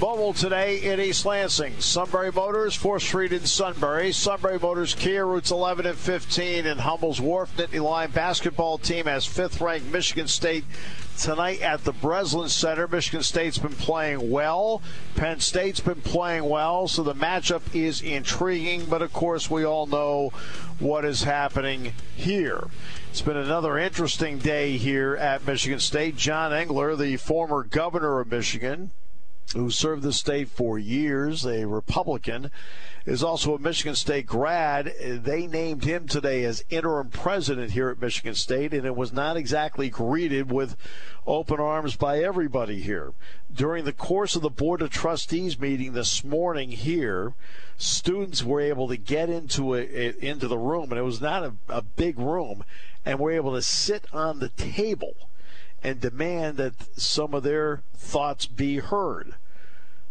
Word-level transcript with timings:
mobile 0.00 0.32
today 0.32 0.78
in 0.78 1.00
East 1.00 1.26
Lansing. 1.26 1.80
Sunbury 1.80 2.30
Motors, 2.30 2.78
4th 2.78 3.00
Street 3.00 3.32
in 3.32 3.44
Sunbury. 3.46 4.12
Sunbury 4.12 4.58
Motors 4.58 4.94
Kia, 4.94 5.24
routes 5.24 5.50
11 5.50 5.86
and 5.86 5.98
15 5.98 6.66
in 6.66 6.78
Hummel's 6.78 7.20
Wharf. 7.20 7.56
Nittany 7.56 7.82
Lion 7.82 8.10
basketball 8.12 8.78
team 8.78 9.06
has 9.06 9.26
fifth 9.26 9.60
ranked 9.60 9.90
Michigan 9.90 10.28
State 10.28 10.64
tonight 11.18 11.60
at 11.62 11.82
the 11.84 11.92
Breslin 11.92 12.48
Center. 12.48 12.86
Michigan 12.86 13.22
State's 13.24 13.58
been 13.58 13.72
playing 13.72 14.30
well. 14.30 14.82
Penn 15.16 15.40
State's 15.40 15.80
been 15.80 16.00
playing 16.00 16.44
well, 16.44 16.86
so 16.86 17.02
the 17.02 17.14
matchup 17.14 17.62
is 17.74 18.00
intriguing, 18.00 18.84
but 18.84 19.02
of 19.02 19.12
course, 19.12 19.50
we 19.50 19.64
all 19.64 19.86
know 19.86 20.32
what 20.78 21.04
is 21.04 21.24
happening 21.24 21.92
here. 22.14 22.68
It's 23.10 23.22
been 23.22 23.36
another 23.36 23.76
interesting 23.78 24.38
day 24.38 24.76
here 24.76 25.16
at 25.16 25.44
Michigan 25.44 25.80
State. 25.80 26.16
John 26.16 26.52
Engler, 26.52 26.94
the 26.94 27.16
former 27.16 27.64
governor 27.64 28.20
of 28.20 28.30
Michigan, 28.30 28.92
who 29.54 29.70
served 29.70 30.02
the 30.02 30.12
state 30.12 30.48
for 30.48 30.78
years, 30.78 31.46
a 31.46 31.66
Republican, 31.66 32.50
is 33.06 33.22
also 33.22 33.54
a 33.54 33.58
Michigan 33.58 33.94
State 33.94 34.26
grad. 34.26 34.92
They 35.02 35.46
named 35.46 35.84
him 35.84 36.06
today 36.06 36.44
as 36.44 36.64
interim 36.68 37.08
president 37.08 37.70
here 37.70 37.88
at 37.88 38.00
Michigan 38.00 38.34
State, 38.34 38.74
and 38.74 38.84
it 38.84 38.94
was 38.94 39.12
not 39.12 39.36
exactly 39.36 39.88
greeted 39.88 40.52
with 40.52 40.76
open 41.26 41.58
arms 41.58 41.96
by 41.96 42.18
everybody 42.18 42.80
here. 42.80 43.14
During 43.52 43.84
the 43.84 43.92
course 43.94 44.36
of 44.36 44.42
the 44.42 44.50
Board 44.50 44.82
of 44.82 44.90
Trustees 44.90 45.58
meeting 45.58 45.94
this 45.94 46.22
morning 46.22 46.70
here, 46.70 47.32
students 47.78 48.44
were 48.44 48.60
able 48.60 48.88
to 48.88 48.96
get 48.98 49.30
into 49.30 49.74
a, 49.74 50.14
into 50.20 50.48
the 50.48 50.58
room, 50.58 50.90
and 50.90 50.98
it 50.98 51.04
was 51.04 51.22
not 51.22 51.42
a, 51.42 51.54
a 51.68 51.80
big 51.82 52.18
room, 52.18 52.64
and 53.06 53.18
were 53.18 53.32
able 53.32 53.54
to 53.54 53.62
sit 53.62 54.04
on 54.12 54.40
the 54.40 54.50
table 54.50 55.14
and 55.82 56.00
demand 56.00 56.56
that 56.56 56.74
some 56.98 57.34
of 57.34 57.42
their 57.42 57.82
thoughts 57.94 58.46
be 58.46 58.78
heard. 58.78 59.34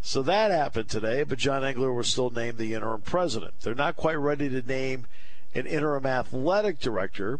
So 0.01 0.21
that 0.21 0.51
happened 0.51 0.89
today, 0.89 1.23
but 1.23 1.37
John 1.37 1.65
Engler 1.65 1.91
was 1.91 2.07
still 2.07 2.29
named 2.29 2.57
the 2.57 2.73
interim 2.73 3.01
president. 3.01 3.55
They're 3.61 3.75
not 3.75 3.97
quite 3.97 4.17
ready 4.17 4.47
to 4.49 4.61
name 4.61 5.05
an 5.53 5.65
interim 5.65 6.05
athletic 6.05 6.79
director, 6.79 7.39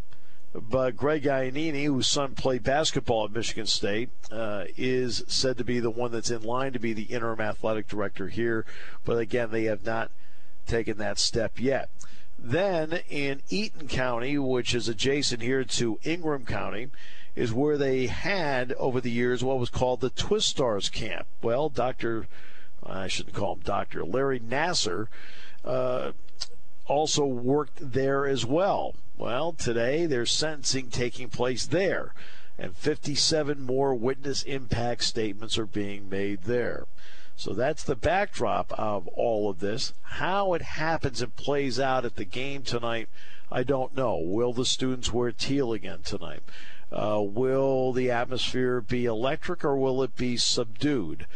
but 0.53 0.97
Greg 0.97 1.23
Iannini, 1.23 1.85
whose 1.85 2.07
son 2.07 2.35
played 2.35 2.63
basketball 2.63 3.25
at 3.25 3.31
Michigan 3.31 3.67
State, 3.67 4.09
uh, 4.31 4.65
is 4.75 5.23
said 5.27 5.57
to 5.57 5.63
be 5.63 5.79
the 5.79 5.89
one 5.89 6.11
that's 6.11 6.31
in 6.31 6.41
line 6.41 6.73
to 6.73 6.79
be 6.79 6.93
the 6.93 7.03
interim 7.03 7.39
athletic 7.39 7.87
director 7.87 8.27
here. 8.27 8.65
But 9.05 9.19
again, 9.19 9.51
they 9.51 9.65
have 9.65 9.85
not 9.85 10.11
taken 10.65 10.97
that 10.97 11.19
step 11.19 11.59
yet. 11.59 11.89
Then 12.39 12.99
in 13.09 13.41
Eaton 13.49 13.87
County, 13.87 14.37
which 14.37 14.75
is 14.75 14.89
adjacent 14.89 15.41
here 15.41 15.63
to 15.63 15.99
Ingham 16.03 16.45
County, 16.45 16.89
is 17.37 17.53
where 17.53 17.77
they 17.77 18.07
had 18.07 18.73
over 18.73 18.99
the 18.99 19.11
years 19.11 19.43
what 19.43 19.59
was 19.59 19.69
called 19.69 20.01
the 20.01 20.09
Twistars 20.09 20.91
camp. 20.91 21.27
Well, 21.43 21.69
Dr. 21.69 22.27
I 22.83 23.07
shouldn't 23.07 23.35
call 23.35 23.53
him 23.53 23.61
Doctor 23.63 24.03
Larry 24.03 24.39
Nassar 24.39 25.07
uh, 25.63 26.13
also 26.87 27.25
worked 27.25 27.91
there 27.91 28.25
as 28.25 28.43
well. 28.43 28.95
Well, 29.17 29.53
today 29.53 30.07
there's 30.07 30.31
sentencing 30.31 30.89
taking 30.89 31.29
place 31.29 31.67
there, 31.67 32.15
and 32.57 32.75
57 32.75 33.61
more 33.61 33.93
witness 33.93 34.41
impact 34.41 35.03
statements 35.03 35.59
are 35.59 35.67
being 35.67 36.09
made 36.09 36.43
there. 36.43 36.87
So 37.35 37.53
that's 37.53 37.83
the 37.83 37.95
backdrop 37.95 38.73
of 38.79 39.07
all 39.09 39.47
of 39.47 39.59
this. 39.59 39.93
How 40.01 40.53
it 40.53 40.63
happens 40.63 41.21
and 41.21 41.35
plays 41.35 41.79
out 41.79 42.03
at 42.03 42.15
the 42.15 42.25
game 42.25 42.63
tonight, 42.63 43.09
I 43.51 43.61
don't 43.61 43.95
know. 43.95 44.17
Will 44.17 44.53
the 44.53 44.65
students 44.65 45.13
wear 45.13 45.31
teal 45.31 45.71
again 45.71 45.99
tonight? 46.03 46.41
Uh, 46.91 47.21
will 47.21 47.91
the 47.91 48.09
atmosphere 48.09 48.79
be 48.81 49.05
electric 49.05 49.65
or 49.65 49.75
will 49.75 50.01
it 50.03 50.15
be 50.15 50.37
subdued? 50.37 51.27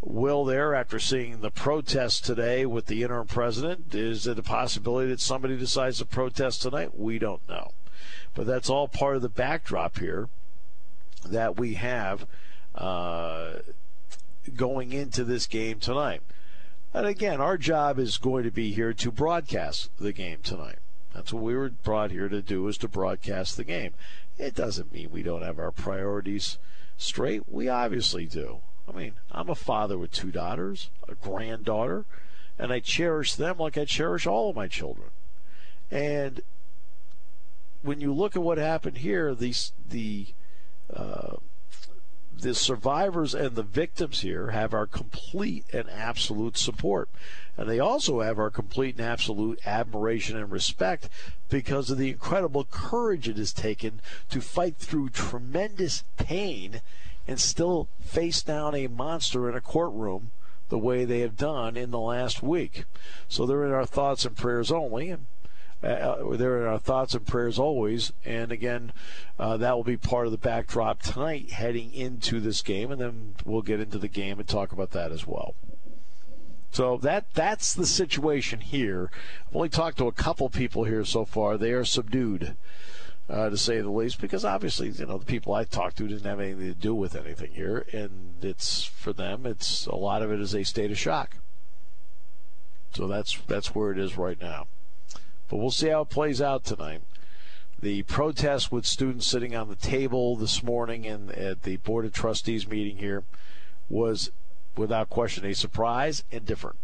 Will 0.00 0.44
there, 0.44 0.74
after 0.74 0.98
seeing 0.98 1.40
the 1.40 1.50
protest 1.50 2.24
today 2.24 2.64
with 2.66 2.86
the 2.86 3.02
interim 3.02 3.26
president, 3.26 3.94
is 3.94 4.26
it 4.26 4.38
a 4.38 4.42
possibility 4.42 5.08
that 5.10 5.20
somebody 5.20 5.56
decides 5.56 5.98
to 5.98 6.04
protest 6.04 6.62
tonight? 6.62 6.98
We 6.98 7.18
don't 7.18 7.46
know. 7.48 7.72
But 8.34 8.46
that's 8.46 8.70
all 8.70 8.86
part 8.86 9.16
of 9.16 9.22
the 9.22 9.28
backdrop 9.28 9.98
here 9.98 10.28
that 11.26 11.58
we 11.58 11.74
have 11.74 12.26
uh, 12.74 13.54
going 14.54 14.92
into 14.92 15.24
this 15.24 15.46
game 15.46 15.80
tonight. 15.80 16.22
And 16.94 17.06
again, 17.06 17.40
our 17.40 17.58
job 17.58 17.98
is 17.98 18.18
going 18.18 18.44
to 18.44 18.50
be 18.50 18.72
here 18.72 18.92
to 18.94 19.10
broadcast 19.10 19.90
the 19.98 20.12
game 20.12 20.38
tonight. 20.42 20.78
That's 21.12 21.32
what 21.32 21.42
we 21.42 21.54
were 21.54 21.70
brought 21.70 22.12
here 22.12 22.28
to 22.28 22.40
do 22.40 22.68
is 22.68 22.78
to 22.78 22.88
broadcast 22.88 23.56
the 23.56 23.64
game. 23.64 23.94
It 24.38 24.54
doesn't 24.54 24.92
mean 24.92 25.10
we 25.10 25.22
don't 25.22 25.42
have 25.42 25.58
our 25.58 25.72
priorities 25.72 26.58
straight. 26.96 27.48
We 27.48 27.68
obviously 27.68 28.26
do. 28.26 28.60
I 28.88 28.92
mean, 28.92 29.14
I'm 29.30 29.50
a 29.50 29.54
father 29.54 29.98
with 29.98 30.12
two 30.12 30.30
daughters, 30.30 30.90
a 31.08 31.14
granddaughter, 31.14 32.06
and 32.58 32.72
I 32.72 32.80
cherish 32.80 33.34
them 33.34 33.58
like 33.58 33.76
I 33.76 33.84
cherish 33.84 34.26
all 34.26 34.50
of 34.50 34.56
my 34.56 34.68
children. 34.68 35.10
And 35.90 36.40
when 37.82 38.00
you 38.00 38.12
look 38.12 38.36
at 38.36 38.42
what 38.42 38.58
happened 38.58 38.98
here, 38.98 39.34
these 39.34 39.72
the 39.88 40.28
uh, 40.92 41.36
the 42.40 42.54
survivors 42.54 43.34
and 43.34 43.54
the 43.56 43.62
victims 43.62 44.20
here 44.20 44.50
have 44.50 44.72
our 44.72 44.86
complete 44.86 45.64
and 45.72 45.88
absolute 45.90 46.56
support. 46.56 47.08
And 47.56 47.68
they 47.68 47.80
also 47.80 48.20
have 48.20 48.38
our 48.38 48.50
complete 48.50 48.96
and 48.96 49.04
absolute 49.04 49.60
admiration 49.66 50.36
and 50.36 50.50
respect 50.50 51.08
because 51.48 51.90
of 51.90 51.98
the 51.98 52.10
incredible 52.10 52.64
courage 52.64 53.28
it 53.28 53.36
has 53.36 53.52
taken 53.52 54.00
to 54.30 54.40
fight 54.40 54.76
through 54.76 55.10
tremendous 55.10 56.04
pain 56.16 56.80
and 57.26 57.40
still 57.40 57.88
face 58.00 58.42
down 58.42 58.74
a 58.74 58.86
monster 58.86 59.48
in 59.48 59.56
a 59.56 59.60
courtroom 59.60 60.30
the 60.68 60.78
way 60.78 61.04
they 61.04 61.20
have 61.20 61.36
done 61.36 61.76
in 61.76 61.90
the 61.90 61.98
last 61.98 62.42
week. 62.42 62.84
So 63.28 63.46
they're 63.46 63.64
in 63.64 63.72
our 63.72 63.86
thoughts 63.86 64.24
and 64.24 64.36
prayers 64.36 64.70
only. 64.70 65.10
And 65.10 65.26
uh, 65.82 66.16
they're 66.32 66.60
in 66.60 66.66
our 66.66 66.78
thoughts 66.78 67.14
and 67.14 67.26
prayers 67.26 67.58
always. 67.58 68.12
And 68.24 68.50
again, 68.50 68.92
uh, 69.38 69.56
that 69.58 69.76
will 69.76 69.84
be 69.84 69.96
part 69.96 70.26
of 70.26 70.32
the 70.32 70.38
backdrop 70.38 71.02
tonight 71.02 71.52
heading 71.52 71.92
into 71.92 72.40
this 72.40 72.62
game, 72.62 72.90
and 72.90 73.00
then 73.00 73.34
we'll 73.44 73.62
get 73.62 73.80
into 73.80 73.98
the 73.98 74.08
game 74.08 74.38
and 74.38 74.48
talk 74.48 74.72
about 74.72 74.90
that 74.92 75.12
as 75.12 75.26
well. 75.26 75.54
So 76.70 76.98
that 76.98 77.32
that's 77.32 77.74
the 77.74 77.86
situation 77.86 78.60
here. 78.60 79.10
I've 79.48 79.56
only 79.56 79.68
talked 79.68 79.98
to 79.98 80.06
a 80.06 80.12
couple 80.12 80.48
people 80.50 80.84
here 80.84 81.04
so 81.04 81.24
far. 81.24 81.56
They 81.56 81.72
are 81.72 81.84
subdued, 81.84 82.56
uh, 83.28 83.48
to 83.48 83.56
say 83.56 83.80
the 83.80 83.90
least, 83.90 84.20
because 84.20 84.44
obviously, 84.44 84.90
you 84.90 85.06
know, 85.06 85.18
the 85.18 85.24
people 85.24 85.54
I 85.54 85.64
talked 85.64 85.96
to 85.98 86.08
didn't 86.08 86.26
have 86.26 86.40
anything 86.40 86.68
to 86.68 86.74
do 86.74 86.94
with 86.94 87.14
anything 87.14 87.52
here, 87.52 87.86
and 87.92 88.34
it's 88.42 88.84
for 88.84 89.12
them. 89.12 89.46
It's 89.46 89.86
a 89.86 89.94
lot 89.94 90.22
of 90.22 90.30
it 90.30 90.40
is 90.40 90.54
a 90.54 90.62
state 90.62 90.90
of 90.90 90.98
shock. 90.98 91.36
So 92.94 93.06
that's 93.06 93.38
that's 93.46 93.74
where 93.74 93.92
it 93.92 93.98
is 93.98 94.18
right 94.18 94.40
now. 94.40 94.66
But 95.48 95.56
we'll 95.56 95.70
see 95.70 95.88
how 95.88 96.02
it 96.02 96.10
plays 96.10 96.40
out 96.40 96.64
tonight. 96.64 97.02
The 97.80 98.02
protest 98.02 98.72
with 98.72 98.84
students 98.86 99.26
sitting 99.26 99.54
on 99.54 99.68
the 99.68 99.76
table 99.76 100.36
this 100.36 100.62
morning 100.62 101.06
and 101.06 101.30
at 101.30 101.62
the 101.62 101.76
Board 101.76 102.04
of 102.04 102.12
Trustees 102.12 102.66
meeting 102.66 102.98
here 102.98 103.22
was, 103.88 104.30
without 104.76 105.08
question, 105.08 105.44
a 105.46 105.54
surprise 105.54 106.24
and 106.32 106.44
different. 106.44 106.76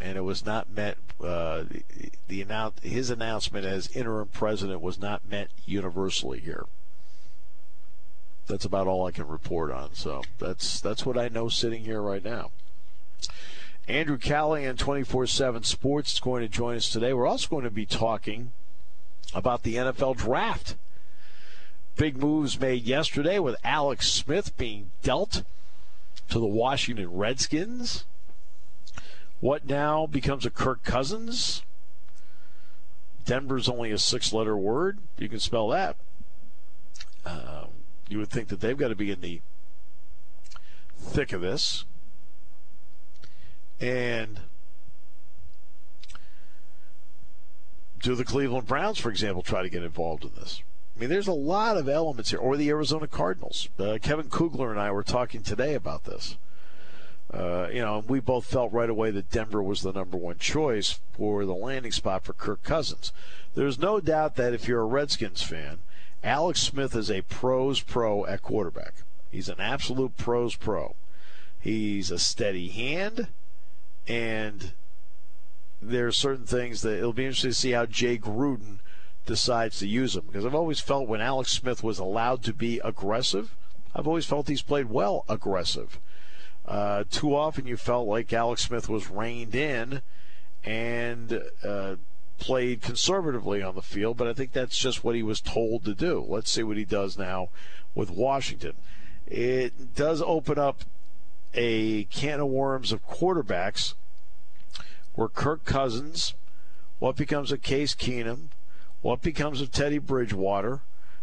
And 0.00 0.16
it 0.16 0.22
was 0.22 0.44
not 0.44 0.70
met. 0.70 0.96
Uh, 1.22 1.64
the, 1.70 1.82
the 2.26 2.42
announce, 2.42 2.80
his 2.82 3.10
announcement 3.10 3.64
as 3.64 3.88
interim 3.94 4.28
president 4.28 4.80
was 4.80 4.98
not 4.98 5.28
met 5.28 5.50
universally 5.66 6.40
here. 6.40 6.64
That's 8.46 8.64
about 8.64 8.86
all 8.88 9.06
I 9.06 9.12
can 9.12 9.28
report 9.28 9.70
on. 9.70 9.94
So 9.94 10.22
that's 10.38 10.80
that's 10.80 11.06
what 11.06 11.16
I 11.16 11.28
know 11.28 11.48
sitting 11.48 11.84
here 11.84 12.02
right 12.02 12.24
now. 12.24 12.50
Andrew 13.88 14.16
Callahan, 14.16 14.76
24 14.76 15.26
7 15.26 15.62
Sports, 15.64 16.14
is 16.14 16.20
going 16.20 16.42
to 16.42 16.48
join 16.48 16.76
us 16.76 16.88
today. 16.88 17.12
We're 17.12 17.26
also 17.26 17.48
going 17.48 17.64
to 17.64 17.70
be 17.70 17.86
talking 17.86 18.52
about 19.34 19.64
the 19.64 19.74
NFL 19.76 20.16
draft. 20.16 20.76
Big 21.96 22.16
moves 22.16 22.58
made 22.58 22.84
yesterday 22.84 23.38
with 23.38 23.56
Alex 23.64 24.10
Smith 24.10 24.56
being 24.56 24.90
dealt 25.02 25.42
to 26.28 26.38
the 26.38 26.46
Washington 26.46 27.12
Redskins. 27.12 28.04
What 29.40 29.66
now 29.66 30.06
becomes 30.06 30.46
a 30.46 30.50
Kirk 30.50 30.84
Cousins? 30.84 31.62
Denver's 33.24 33.68
only 33.68 33.90
a 33.90 33.98
six 33.98 34.32
letter 34.32 34.56
word. 34.56 34.98
You 35.18 35.28
can 35.28 35.40
spell 35.40 35.68
that. 35.68 35.96
Uh, 37.26 37.66
You 38.08 38.18
would 38.18 38.30
think 38.30 38.48
that 38.48 38.60
they've 38.60 38.76
got 38.76 38.88
to 38.88 38.94
be 38.94 39.10
in 39.10 39.20
the 39.20 39.40
thick 40.98 41.32
of 41.32 41.40
this. 41.40 41.84
And 43.82 44.38
do 48.00 48.14
the 48.14 48.24
Cleveland 48.24 48.68
Browns, 48.68 48.98
for 48.98 49.10
example, 49.10 49.42
try 49.42 49.62
to 49.62 49.68
get 49.68 49.82
involved 49.82 50.24
in 50.24 50.30
this? 50.36 50.62
I 50.96 51.00
mean, 51.00 51.10
there's 51.10 51.26
a 51.26 51.32
lot 51.32 51.76
of 51.76 51.88
elements 51.88 52.30
here, 52.30 52.38
or 52.38 52.56
the 52.56 52.68
Arizona 52.68 53.08
Cardinals. 53.08 53.68
Uh, 53.78 53.98
Kevin 54.00 54.30
Kugler 54.30 54.70
and 54.70 54.78
I 54.78 54.92
were 54.92 55.02
talking 55.02 55.42
today 55.42 55.74
about 55.74 56.04
this. 56.04 56.36
Uh, 57.32 57.68
you 57.72 57.80
know, 57.80 58.04
we 58.06 58.20
both 58.20 58.44
felt 58.44 58.72
right 58.72 58.90
away 58.90 59.10
that 59.10 59.30
Denver 59.30 59.62
was 59.62 59.80
the 59.80 59.92
number 59.92 60.16
one 60.16 60.38
choice 60.38 61.00
for 61.14 61.44
the 61.44 61.54
landing 61.54 61.92
spot 61.92 62.24
for 62.24 62.34
Kirk 62.34 62.62
Cousins. 62.62 63.12
There's 63.54 63.78
no 63.78 64.00
doubt 64.00 64.36
that 64.36 64.52
if 64.52 64.68
you're 64.68 64.82
a 64.82 64.86
Redskins 64.86 65.42
fan, 65.42 65.78
Alex 66.22 66.60
Smith 66.60 66.94
is 66.94 67.10
a 67.10 67.22
pros 67.22 67.80
pro 67.80 68.26
at 68.26 68.42
quarterback. 68.42 68.94
He's 69.30 69.48
an 69.48 69.60
absolute 69.60 70.16
pros 70.16 70.54
pro. 70.54 70.94
He's 71.58 72.10
a 72.10 72.18
steady 72.18 72.68
hand, 72.68 73.28
and 74.06 74.72
there 75.80 76.06
are 76.06 76.12
certain 76.12 76.46
things 76.46 76.82
that 76.82 76.98
it'll 76.98 77.12
be 77.12 77.24
interesting 77.24 77.50
to 77.50 77.54
see 77.54 77.72
how 77.72 77.86
Jay 77.86 78.18
Gruden 78.18 78.78
decides 79.26 79.78
to 79.78 79.86
use 79.86 80.16
him. 80.16 80.24
Because 80.26 80.44
I've 80.44 80.54
always 80.54 80.80
felt 80.80 81.08
when 81.08 81.20
Alex 81.20 81.52
Smith 81.52 81.82
was 81.82 81.98
allowed 81.98 82.42
to 82.44 82.52
be 82.52 82.80
aggressive, 82.84 83.54
I've 83.94 84.06
always 84.06 84.26
felt 84.26 84.48
he's 84.48 84.62
played 84.62 84.90
well 84.90 85.24
aggressive. 85.28 85.98
Uh, 86.64 87.04
too 87.10 87.34
often 87.34 87.66
you 87.66 87.76
felt 87.76 88.06
like 88.06 88.32
Alex 88.32 88.62
Smith 88.62 88.88
was 88.88 89.10
reined 89.10 89.54
in 89.54 90.02
and 90.64 91.42
uh, 91.64 91.96
played 92.38 92.80
conservatively 92.82 93.62
on 93.62 93.74
the 93.74 93.82
field, 93.82 94.16
but 94.16 94.28
I 94.28 94.32
think 94.32 94.52
that's 94.52 94.78
just 94.78 95.02
what 95.02 95.16
he 95.16 95.22
was 95.22 95.40
told 95.40 95.84
to 95.84 95.94
do. 95.94 96.24
Let's 96.26 96.50
see 96.50 96.62
what 96.62 96.76
he 96.76 96.84
does 96.84 97.18
now 97.18 97.48
with 97.94 98.10
Washington. 98.10 98.74
It 99.26 99.94
does 99.94 100.22
open 100.22 100.58
up 100.58 100.82
a 101.54 102.04
can 102.04 102.40
of 102.40 102.48
worms 102.48 102.92
of 102.92 103.06
quarterbacks 103.06 103.94
where 105.14 105.28
Kirk 105.28 105.64
Cousins, 105.64 106.34
what 106.98 107.16
becomes 107.16 107.52
of 107.52 107.62
Case 107.62 107.94
Keenum, 107.94 108.48
what 109.02 109.20
becomes 109.20 109.60
of 109.60 109.70
Teddy 109.70 109.98
Bridgewater. 109.98 110.80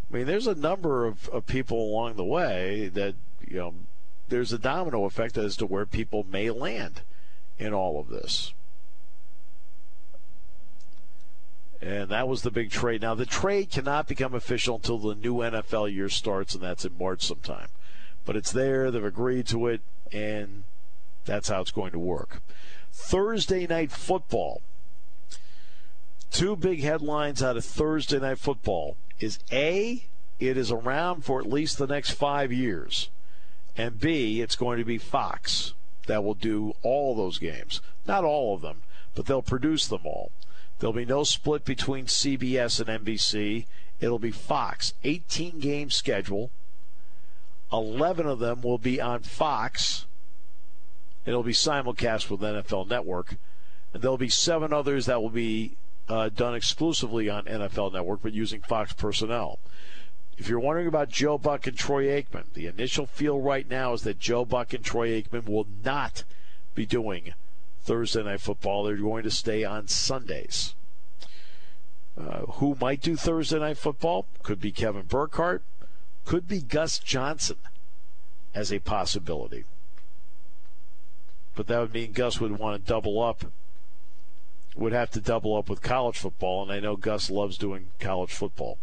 I 0.10 0.16
mean, 0.16 0.28
there's 0.28 0.48
a 0.48 0.56
number 0.56 1.06
of, 1.06 1.30
of 1.30 1.46
people 1.46 1.82
along 1.82 2.16
the 2.16 2.24
way 2.24 2.90
that, 2.90 3.16
you 3.48 3.58
know, 3.58 3.74
there's 4.28 4.54
a 4.54 4.60
domino 4.60 5.06
effect 5.06 5.38
as 5.38 5.56
to 5.58 5.66
where 5.66 5.86
people 5.86 6.26
may 6.30 6.50
land 6.52 7.02
in 7.58 7.74
all 7.74 8.00
of 8.00 8.10
this. 8.10 8.54
And 11.82 12.10
that 12.10 12.28
was 12.28 12.42
the 12.42 12.52
big 12.52 12.72
trade. 12.72 13.02
Now, 13.02 13.16
the 13.16 13.26
trade 13.26 13.72
cannot 13.72 14.08
become 14.08 14.34
official 14.34 14.76
until 14.76 14.98
the 14.98 15.16
new 15.16 15.36
NFL 15.36 15.94
year 15.94 16.10
starts, 16.10 16.54
and 16.54 16.62
that's 16.62 16.84
in 16.84 16.98
March 16.98 17.24
sometime. 17.24 17.70
But 18.26 18.36
it's 18.36 18.52
there, 18.52 18.92
they've 18.92 19.04
agreed 19.04 19.48
to 19.48 19.68
it, 19.68 19.82
and 20.12 20.64
that's 21.26 21.50
how 21.50 21.62
it's 21.62 21.72
going 21.72 21.92
to 21.92 22.00
work. 22.00 22.42
Thursday 22.92 23.68
night 23.68 23.92
football. 23.92 24.62
Two 26.32 26.56
big 26.56 26.82
headlines 26.82 27.42
out 27.42 27.58
of 27.58 27.66
Thursday 27.66 28.20
night 28.20 28.40
football 28.40 28.98
is 29.20 29.40
A, 29.52 30.06
it 30.40 30.58
is 30.58 30.72
around 30.72 31.26
for 31.26 31.40
at 31.40 31.50
least 31.50 31.78
the 31.78 31.88
next 31.88 32.12
five 32.12 32.52
years. 32.52 33.10
And 33.76 34.00
B, 34.00 34.42
it's 34.42 34.56
going 34.56 34.78
to 34.78 34.86
be 34.86 34.98
Fox 34.98 35.74
that 36.08 36.24
will 36.24 36.34
do 36.34 36.74
all 36.82 37.16
those 37.16 37.38
games. 37.38 37.82
Not 38.06 38.24
all 38.24 38.56
of 38.56 38.62
them, 38.62 38.82
but 39.16 39.26
they'll 39.26 39.42
produce 39.42 39.88
them 39.88 40.02
all. 40.06 40.32
There'll 40.80 40.94
be 40.94 41.06
no 41.06 41.24
split 41.24 41.66
between 41.66 42.06
CBS 42.06 42.80
and 42.80 43.06
NBC. 43.06 43.66
It'll 44.00 44.20
be 44.20 44.32
Fox. 44.32 44.94
18 45.04 45.60
game 45.60 45.90
schedule. 45.90 46.52
11 47.72 48.26
of 48.26 48.40
them 48.40 48.62
will 48.62 48.78
be 48.78 49.00
on 49.00 49.22
Fox. 49.22 50.06
It'll 51.26 51.44
be 51.44 51.54
simulcast 51.54 52.30
with 52.30 52.42
NFL 52.42 52.90
Network. 52.90 53.36
And 53.94 54.02
there'll 54.02 54.18
be 54.18 54.30
seven 54.30 54.74
others 54.74 55.06
that 55.06 55.22
will 55.22 55.30
be 55.30 55.74
uh, 56.08 56.30
done 56.30 56.56
exclusively 56.56 57.30
on 57.30 57.46
NFL 57.46 57.94
Network, 57.94 58.22
but 58.24 58.34
using 58.34 58.62
Fox 58.62 58.94
personnel. 58.94 59.60
If 60.38 60.48
you're 60.48 60.60
wondering 60.60 60.88
about 60.88 61.10
Joe 61.10 61.38
Buck 61.38 61.68
and 61.68 61.78
Troy 61.78 62.06
Aikman, 62.06 62.54
the 62.54 62.66
initial 62.66 63.06
feel 63.06 63.40
right 63.40 63.70
now 63.70 63.94
is 63.94 64.04
that 64.04 64.20
Joe 64.20 64.46
Buck 64.46 64.74
and 64.74 64.84
Troy 64.84 65.22
Aikman 65.22 65.48
will 65.48 65.68
not 65.84 66.24
be 66.76 66.86
doing 66.86 67.34
Thursday 67.84 68.24
Night 68.24 68.42
Football. 68.42 68.84
They're 68.84 68.96
going 68.96 69.24
to 69.24 69.32
stay 69.32 69.64
on 69.64 69.88
Sundays. 69.88 70.76
Uh, 72.18 72.46
who 72.54 72.78
might 72.80 73.02
do 73.02 73.16
Thursday 73.16 73.60
Night 73.60 73.78
Football? 73.78 74.26
Could 74.44 74.62
be 74.62 74.72
Kevin 74.72 75.04
Burkhardt. 75.04 75.62
Could 76.30 76.48
be 76.48 76.62
Gus 76.62 77.00
Johnson 77.00 77.58
as 78.54 78.72
a 78.72 78.78
possibility. 78.78 79.64
But 81.56 81.66
that 81.66 81.80
would 81.80 81.92
mean 81.92 82.12
Gus 82.12 82.40
would 82.40 82.60
want 82.60 82.86
to 82.86 82.88
double 82.88 83.20
up 83.20 83.46
would 84.76 84.94
have 84.94 85.10
to 85.10 85.22
double 85.22 85.58
up 85.58 85.68
with 85.68 85.82
college 85.82 86.20
football, 86.20 86.62
and 86.62 86.72
I 86.72 86.80
know 86.80 86.96
Gus 86.96 87.32
loves 87.32 87.58
doing 87.58 87.88
college 88.00 88.32
football. 88.32 88.78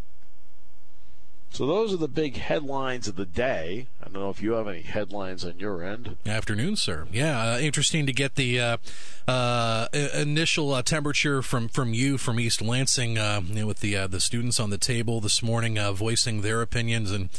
So 1.57 1.65
those 1.65 1.91
are 1.91 1.97
the 1.97 2.07
big 2.07 2.37
headlines 2.37 3.07
of 3.07 3.15
the 3.15 3.25
day. 3.25 3.87
I 3.99 4.09
don't 4.09 4.21
know 4.21 4.29
if 4.29 4.43
you 4.43 4.51
have 4.51 4.67
any 4.67 4.83
headlines 4.83 5.43
on 5.43 5.57
your 5.57 5.83
end. 5.83 6.15
Afternoon, 6.23 6.75
sir. 6.75 7.07
Yeah, 7.11 7.53
uh, 7.53 7.57
interesting 7.57 8.05
to 8.05 8.13
get 8.13 8.35
the 8.35 8.59
uh, 8.59 8.77
uh, 9.27 9.87
initial 9.91 10.71
uh, 10.71 10.83
temperature 10.83 11.41
from, 11.41 11.67
from 11.67 11.95
you 11.95 12.19
from 12.19 12.39
East 12.39 12.61
Lansing 12.61 13.17
uh, 13.17 13.41
with 13.65 13.79
the 13.79 13.97
uh, 13.97 14.05
the 14.05 14.19
students 14.19 14.59
on 14.59 14.69
the 14.69 14.77
table 14.77 15.19
this 15.19 15.41
morning 15.41 15.79
voicing 15.95 16.41
their 16.41 16.61
opinions 16.61 17.11
and. 17.11 17.29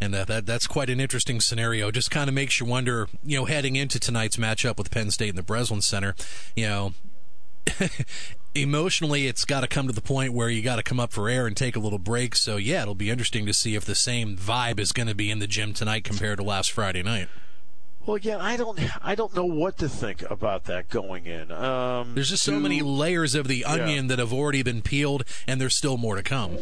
And 0.00 0.12
that 0.14 0.46
that's 0.46 0.66
quite 0.66 0.90
an 0.90 0.98
interesting 0.98 1.40
scenario. 1.40 1.92
Just 1.92 2.10
kind 2.10 2.26
of 2.26 2.34
makes 2.34 2.58
you 2.58 2.66
wonder, 2.66 3.06
you 3.22 3.38
know, 3.38 3.44
heading 3.44 3.76
into 3.76 4.00
tonight's 4.00 4.36
matchup 4.36 4.76
with 4.76 4.90
Penn 4.90 5.12
State 5.12 5.28
and 5.28 5.38
the 5.38 5.44
Breslin 5.44 5.80
Center, 5.80 6.16
you 6.56 6.66
know, 6.66 6.94
emotionally 8.54 9.26
it's 9.26 9.44
got 9.44 9.60
to 9.60 9.66
come 9.66 9.86
to 9.86 9.92
the 9.92 10.02
point 10.02 10.32
where 10.32 10.48
you 10.48 10.62
got 10.62 10.76
to 10.76 10.82
come 10.82 11.00
up 11.00 11.12
for 11.12 11.28
air 11.28 11.46
and 11.46 11.56
take 11.56 11.76
a 11.76 11.78
little 11.78 11.98
break. 11.98 12.34
So 12.34 12.56
yeah, 12.56 12.82
it'll 12.82 12.94
be 12.94 13.10
interesting 13.10 13.46
to 13.46 13.54
see 13.54 13.74
if 13.74 13.84
the 13.84 13.94
same 13.94 14.36
vibe 14.36 14.78
is 14.78 14.92
going 14.92 15.08
to 15.08 15.14
be 15.14 15.30
in 15.30 15.38
the 15.38 15.46
gym 15.46 15.72
tonight 15.72 16.04
compared 16.04 16.38
to 16.38 16.44
last 16.44 16.72
Friday 16.72 17.02
night. 17.02 17.28
Well, 18.04 18.16
again, 18.16 18.40
I 18.40 18.56
don't, 18.56 18.80
I 19.04 19.14
don't 19.14 19.34
know 19.36 19.44
what 19.44 19.78
to 19.78 19.88
think 19.88 20.28
about 20.28 20.64
that 20.64 20.88
going 20.88 21.26
in. 21.26 21.52
Um, 21.52 22.14
there's 22.14 22.30
just 22.30 22.42
so 22.42 22.58
many 22.58 22.82
layers 22.82 23.36
of 23.36 23.46
the 23.46 23.64
onion 23.64 24.04
yeah. 24.04 24.08
that 24.08 24.18
have 24.18 24.32
already 24.32 24.64
been 24.64 24.82
peeled, 24.82 25.24
and 25.46 25.60
there's 25.60 25.76
still 25.76 25.96
more 25.96 26.16
to 26.16 26.22
come. 26.22 26.58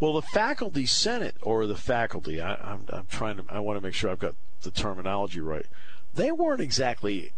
Well, 0.00 0.14
the 0.14 0.22
faculty 0.22 0.84
senate 0.84 1.36
or 1.42 1.66
the 1.66 1.76
faculty, 1.76 2.40
I, 2.40 2.54
I'm, 2.54 2.86
I'm 2.88 3.06
trying 3.06 3.36
to, 3.36 3.44
I 3.48 3.60
want 3.60 3.78
to 3.78 3.80
make 3.80 3.94
sure 3.94 4.10
I've 4.10 4.18
got 4.18 4.34
the 4.62 4.72
terminology 4.72 5.40
right. 5.40 5.66
They 6.14 6.32
weren't 6.32 6.60
exactly 6.60 7.32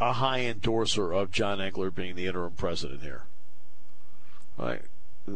a 0.00 0.14
high 0.14 0.40
endorser 0.40 1.12
of 1.12 1.30
John 1.30 1.60
Engler 1.60 1.90
being 1.90 2.16
the 2.16 2.26
interim 2.26 2.52
president 2.52 3.02
here. 3.02 3.24
Right. 4.56 4.82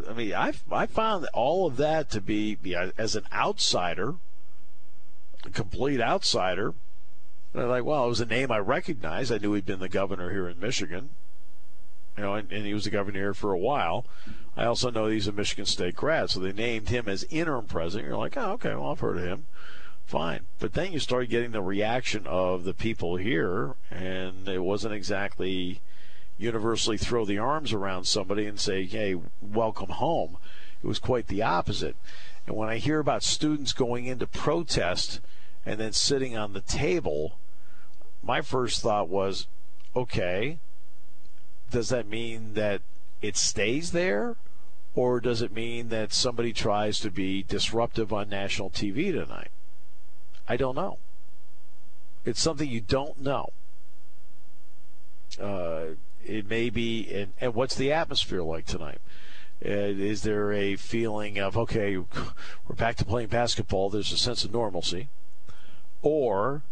I 0.09 0.13
mean, 0.15 0.35
I 0.35 0.55
I 0.73 0.87
found 0.87 1.27
all 1.35 1.67
of 1.67 1.77
that 1.77 2.11
to 2.11 2.21
be, 2.21 2.57
as 2.99 3.15
an 3.15 3.27
outsider, 3.33 4.15
a 5.45 5.51
complete 5.51 6.01
outsider. 6.01 6.75
Like, 7.53 7.85
well, 7.85 8.07
it 8.07 8.09
was 8.09 8.21
a 8.21 8.27
name 8.27 8.51
I 8.51 8.59
recognized. 8.59 9.31
I 9.31 9.39
knew 9.39 9.53
he'd 9.53 9.67
been 9.67 9.79
the 9.79 9.89
governor 9.89 10.31
here 10.31 10.49
in 10.49 10.59
Michigan. 10.59 11.11
You 12.17 12.25
know, 12.25 12.35
and, 12.35 12.51
and 12.51 12.67
he 12.67 12.75
was 12.75 12.85
the 12.85 12.91
governor 12.91 13.19
here 13.19 13.35
for 13.35 13.53
a 13.53 13.59
while. 13.59 14.07
I 14.57 14.65
also 14.65 14.91
know 14.91 15.07
he's 15.07 15.29
a 15.29 15.33
Michigan 15.33 15.67
State 15.67 15.95
grad, 15.95 16.31
so 16.31 16.41
they 16.41 16.53
named 16.53 16.89
him 16.89 17.09
as 17.09 17.25
interim 17.31 17.67
president. 17.67 18.09
You're 18.09 18.19
like, 18.19 18.37
oh, 18.37 18.53
okay, 18.53 18.75
well, 18.75 18.91
I've 18.91 19.01
heard 19.01 19.19
of 19.19 19.25
him 19.25 19.47
fine. 20.07 20.47
But 20.59 20.75
then 20.75 20.93
you 20.93 20.99
start 20.99 21.29
getting 21.29 21.53
the 21.53 21.63
reaction 21.63 22.27
of 22.27 22.65
the 22.65 22.75
people 22.75 23.17
here, 23.17 23.75
and 23.91 24.49
it 24.49 24.63
wasn't 24.63 24.95
exactly 24.95 25.81
universally 26.37 26.97
throw 26.97 27.25
the 27.25 27.39
arms 27.39 27.73
around 27.73 28.07
somebody 28.07 28.47
and 28.47 28.59
say, 28.59 28.85
hey, 28.85 29.17
welcome 29.41 29.91
home. 29.91 30.37
It 30.83 30.87
was 30.87 30.99
quite 30.99 31.29
the 31.29 31.43
opposite. 31.43 31.97
And 32.47 32.57
when 32.57 32.69
I 32.69 32.79
hear 32.79 32.99
about 32.99 33.23
students 33.23 33.73
going 33.73 34.07
into 34.07 34.27
protest 34.27 35.21
and 35.65 35.81
then 35.81 35.93
sitting 35.93 36.37
on 36.37 36.53
the 36.53 36.61
table, 36.61 37.39
my 38.23 38.43
first 38.43 38.83
thought 38.83 39.09
was, 39.09 39.47
okay, 39.97 40.59
does 41.71 41.89
that 41.89 42.09
mean 42.09 42.55
that 42.55 42.83
it 43.23 43.37
stays 43.37 43.93
there? 43.93 44.37
Or 44.95 45.19
does 45.19 45.43
it 45.43 45.53
mean 45.53 45.89
that 45.89 46.13
somebody 46.13 46.53
tries 46.53 47.01
to 47.01 47.11
be 47.11 47.43
disruptive 47.43 48.13
on 48.13 48.29
national 48.29 48.71
TV 48.71 49.13
tonight? 49.13 49.51
I 50.49 50.57
don't 50.57 50.75
know. 50.75 50.99
It's 52.25 52.41
something 52.41 52.69
you 52.69 52.81
don't 52.81 53.21
know. 53.21 53.51
Uh, 55.41 55.97
it 56.25 56.49
may 56.49 56.71
be, 56.71 57.13
and, 57.13 57.33
and 57.41 57.55
what's 57.55 57.75
the 57.75 57.93
atmosphere 57.93 58.43
like 58.43 58.67
tonight? 58.67 59.01
Uh, 59.65 59.69
is 59.71 60.23
there 60.23 60.53
a 60.53 60.77
feeling 60.77 61.39
of 61.39 61.57
okay, 61.57 61.97
we're 62.69 62.77
back 62.77 62.97
to 62.97 63.05
playing 63.05 63.29
basketball? 63.29 63.91
There's 63.91 64.13
a 64.13 64.17
sense 64.17 64.45
of 64.45 64.53
normalcy, 64.53 65.09
or 66.03 66.63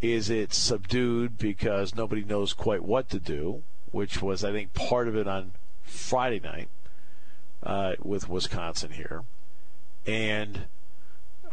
is 0.00 0.30
it 0.30 0.52
subdued 0.52 1.38
because 1.38 1.94
nobody 1.94 2.24
knows 2.24 2.52
quite 2.52 2.82
what 2.82 3.08
to 3.10 3.18
do? 3.18 3.62
Which 3.90 4.20
was, 4.20 4.42
I 4.42 4.52
think, 4.52 4.74
part 4.74 5.06
of 5.06 5.16
it 5.16 5.28
on 5.28 5.52
Friday 5.84 6.40
night 6.40 6.68
uh, 7.62 7.92
with 8.02 8.28
Wisconsin 8.28 8.92
here, 8.92 9.24
and 10.06 10.66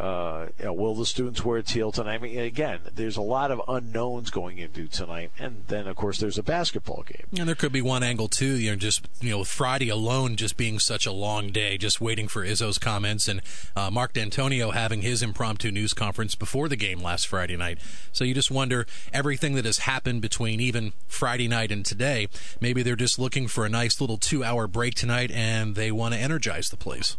Uh, 0.02 0.48
you 0.58 0.66
know, 0.66 0.74
will 0.74 0.96
the 0.96 1.06
students 1.06 1.46
wear 1.46 1.62
teal 1.62 1.92
tonight? 1.92 2.16
I 2.16 2.18
mean, 2.18 2.40
again, 2.40 2.80
there's 2.96 3.18
a 3.18 3.22
lot 3.22 3.52
of 3.52 3.62
unknowns 3.68 4.32
going 4.32 4.58
into 4.58 4.88
tonight, 4.88 5.30
and 5.38 5.64
then 5.68 5.88
of 5.88 5.96
course 5.96 6.18
there's 6.18 6.40
a 6.40 6.44
basketball 6.44 7.04
game. 7.04 7.28
And 7.38 7.48
there 7.48 7.54
could 7.54 7.72
be 7.72 7.84
one 7.84 8.02
angle 8.02 8.28
too. 8.28 8.56
You 8.56 8.72
know, 8.72 8.78
just 8.78 9.08
you 9.20 9.30
know, 9.30 9.44
Friday 9.44 9.90
alone 9.90 10.38
just 10.38 10.58
being 10.58 10.80
such 10.80 11.06
a 11.06 11.12
long 11.12 11.52
day, 11.52 11.78
just 11.78 12.02
waiting 12.02 12.28
for 12.28 12.44
Izzo's 12.44 12.80
comments 12.80 13.28
and 13.28 13.44
uh, 13.76 13.92
Mark 13.92 14.14
Dantonio 14.14 14.74
having 14.74 15.04
his 15.04 15.22
impromptu 15.22 15.70
news 15.70 15.94
conference 15.94 16.34
before 16.34 16.68
the 16.68 16.76
game 16.76 17.00
last 17.00 17.28
Friday 17.28 17.56
night. 17.56 17.78
So 18.12 18.24
you 18.24 18.34
just 18.34 18.50
wonder 18.50 18.88
everything 19.14 19.54
that 19.54 19.66
has 19.66 19.80
happened 19.80 20.24
between 20.24 20.60
even 20.60 20.94
Friday 21.08 21.48
night 21.48 21.72
and 21.72 21.86
today. 21.86 22.28
Maybe 22.60 22.82
they're 22.82 22.96
just 22.96 23.20
looking 23.20 23.48
for 23.48 23.68
a 23.68 23.70
nice 23.70 24.02
little 24.02 24.18
two-hour 24.18 24.66
break 24.66 24.96
tonight, 24.96 25.30
and 25.30 25.76
they 25.76 25.92
want 25.92 26.16
to 26.16 26.20
energize 26.20 26.72
the 26.72 26.78
place. 26.78 27.18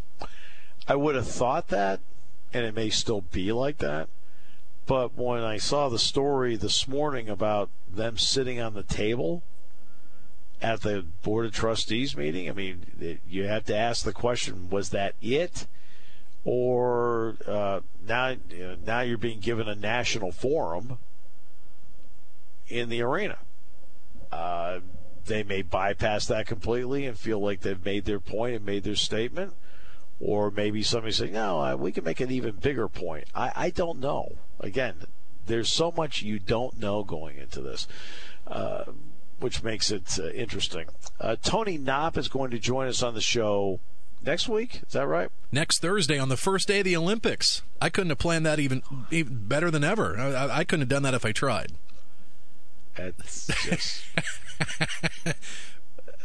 I 0.89 0.97
would 0.97 1.15
have 1.15 1.29
thought 1.29 1.69
that 1.69 2.01
and 2.53 2.65
it 2.65 2.75
may 2.75 2.91
still 2.91 3.23
be 3.23 3.53
like 3.53 3.79
that. 3.79 4.09
But 4.87 5.17
when 5.17 5.43
I 5.43 5.59
saw 5.59 5.89
the 5.89 5.99
story 5.99 6.57
this 6.57 6.89
morning 6.89 7.29
about 7.29 7.71
them 7.91 8.19
sitting 8.19 8.61
on 8.61 8.75
the 8.75 8.83
table 8.83 9.43
at 10.61 10.83
the 10.83 11.05
Board 11.23 11.47
of 11.47 11.53
Trustees 11.53 12.17
meeting, 12.17 12.49
I 12.49 12.53
mean, 12.53 13.21
you 13.29 13.45
have 13.45 13.65
to 13.67 13.77
ask 13.77 14.05
the 14.05 14.13
question 14.13 14.71
was 14.71 14.91
that 14.91 15.15
it? 15.21 15.67
Or 16.45 17.37
uh, 17.47 17.81
now, 18.07 18.31
you 18.51 18.59
know, 18.59 18.77
now 18.85 19.01
you're 19.03 19.19
being 19.19 19.41
given 19.41 19.69
a 19.69 19.77
national 19.77 20.33
forum 20.33 20.99
in 22.67 22.89
the 22.89 23.03
arena. 23.03 23.39
Uh, 24.33 24.81
they 25.27 25.45
may 25.45 25.63
bypass 25.63 26.27
that 26.27 26.47
completely 26.47 27.07
and 27.07 27.17
feel 27.17 27.39
like 27.39 27.61
they've 27.61 27.85
made 27.85 28.05
their 28.05 28.19
point 28.19 28.57
and 28.57 28.65
made 28.65 28.83
their 28.83 28.97
statement 28.97 29.55
or 30.23 30.51
maybe 30.53 30.83
somebody 30.83 31.13
saying, 31.13 31.33
no, 31.33 31.77
we 31.77 31.91
can 31.91 32.05
make 32.05 32.21
an 32.21 32.31
even 32.31 32.53
bigger 32.53 32.89
point. 32.89 33.25
I, 33.35 33.53
I 33.55 33.71
don't 33.71 33.99
know. 33.99 34.37
Again, 34.61 34.95
there's 35.47 35.69
so 35.69 35.91
much 35.91 36.23
you 36.23 36.39
don't 36.39 36.79
know 36.79 37.03
going 37.03 37.39
into 37.39 37.61
this, 37.61 37.89
uh, 38.47 38.85
which 39.41 39.65
makes 39.65 39.91
it 39.91 40.19
uh, 40.21 40.29
interesting. 40.29 40.87
Uh, 41.21 41.35
Tony 41.43 41.77
Knopp 41.77 42.17
is 42.17 42.29
going 42.29 42.53
to 42.53 42.61
join 42.61 42.87
us 42.87 43.03
on 43.03 43.15
the 43.15 43.21
show 43.21 43.81
next 44.25 44.49
week. 44.49 44.83
Is 44.87 44.93
that 44.93 45.09
right? 45.09 45.29
Next 45.51 45.81
Thursday 45.81 46.19
on 46.19 46.29
the 46.29 46.37
first 46.37 46.69
day 46.69 46.79
of 46.79 46.85
the 46.85 46.97
Olympics. 46.97 47.63
I 47.81 47.91
couldn't 47.91 48.11
have 48.11 48.19
planned 48.19 48.47
that 48.47 48.61
even, 48.61 48.83
even 49.11 49.49
better 49.49 49.73
than 49.73 49.83
ever. 49.83 50.19
I, 50.19 50.59
I, 50.59 50.65
couldn't 50.65 50.83
have 50.83 50.89
done 50.89 51.03
that 51.03 51.15
if 51.15 51.27
I 51.27 51.33
tried. 51.33 51.73
That's 52.97 53.49
just. 53.65 54.05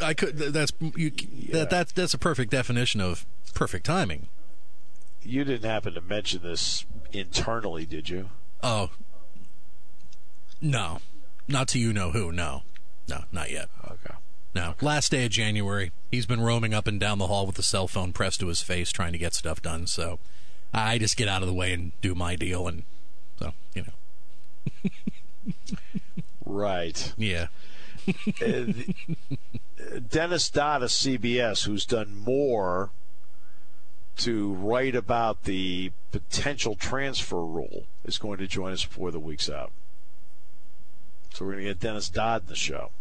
I 0.02 0.14
could. 0.14 0.38
That's 0.38 0.72
you. 0.96 1.12
Yeah. 1.34 1.54
That, 1.60 1.70
that's 1.70 1.92
that's 1.92 2.14
a 2.14 2.18
perfect 2.18 2.52
definition 2.52 3.02
of 3.02 3.26
perfect 3.54 3.86
timing. 3.86 4.28
You 5.24 5.44
didn't 5.44 5.70
happen 5.70 5.94
to 5.94 6.02
mention 6.02 6.42
this 6.42 6.86
internally, 7.12 7.86
did 7.86 8.10
you? 8.10 8.30
Oh, 8.64 8.92
no, 10.62 11.00
not 11.48 11.68
to 11.70 11.80
you 11.80 11.94
know 11.94 12.12
who. 12.12 12.32
No, 12.32 12.64
no, 13.08 13.24
not 13.32 13.52
yet. 13.52 13.70
Okay. 13.86 14.16
No, 14.56 14.76
last 14.82 15.12
day 15.12 15.26
of 15.26 15.32
January, 15.32 15.92
he's 16.10 16.26
been 16.26 16.42
roaming 16.42 16.74
up 16.74 16.88
and 16.88 17.00
down 17.00 17.20
the 17.20 17.28
hall 17.28 17.46
with 17.46 17.60
a 17.60 17.64
cell 17.64 17.88
phone 17.88 18.14
pressed 18.14 18.40
to 18.40 18.48
his 18.48 18.62
face, 18.62 18.92
trying 18.92 19.12
to 19.12 19.18
get 19.18 19.34
stuff 19.34 19.62
done. 19.62 19.86
So 19.86 20.20
I 20.74 20.98
just 20.98 21.18
get 21.18 21.28
out 21.28 21.42
of 21.42 21.48
the 21.48 21.54
way 21.54 21.74
and 21.74 21.92
do 22.02 22.16
my 22.16 22.36
deal, 22.36 22.68
and 22.68 22.84
so 23.40 23.54
you 23.76 23.84
know. 23.84 24.92
right. 26.46 27.14
Yeah. 27.18 27.48
Dennis 30.10 30.50
Dodd 30.50 30.84
of 30.84 30.90
CBS, 30.90 31.66
who's 31.66 31.86
done 31.86 32.16
more 32.16 32.92
to 34.18 34.54
write 34.54 34.96
about 34.96 35.44
the 35.44 35.92
potential 36.12 36.76
transfer 36.76 37.44
rule, 37.44 37.84
is 38.06 38.18
going 38.18 38.40
to 38.40 38.48
join 38.48 38.74
us 38.74 38.86
before 38.86 39.12
the 39.12 39.20
week's 39.20 39.50
out. 39.50 39.72
So 41.34 41.46
we're 41.46 41.54
going 41.54 41.66
to 41.66 41.72
get 41.72 41.80
Dennis 41.80 42.10
Dodd 42.10 42.44
in 42.44 42.48
the 42.48 42.56
show. 42.56 42.92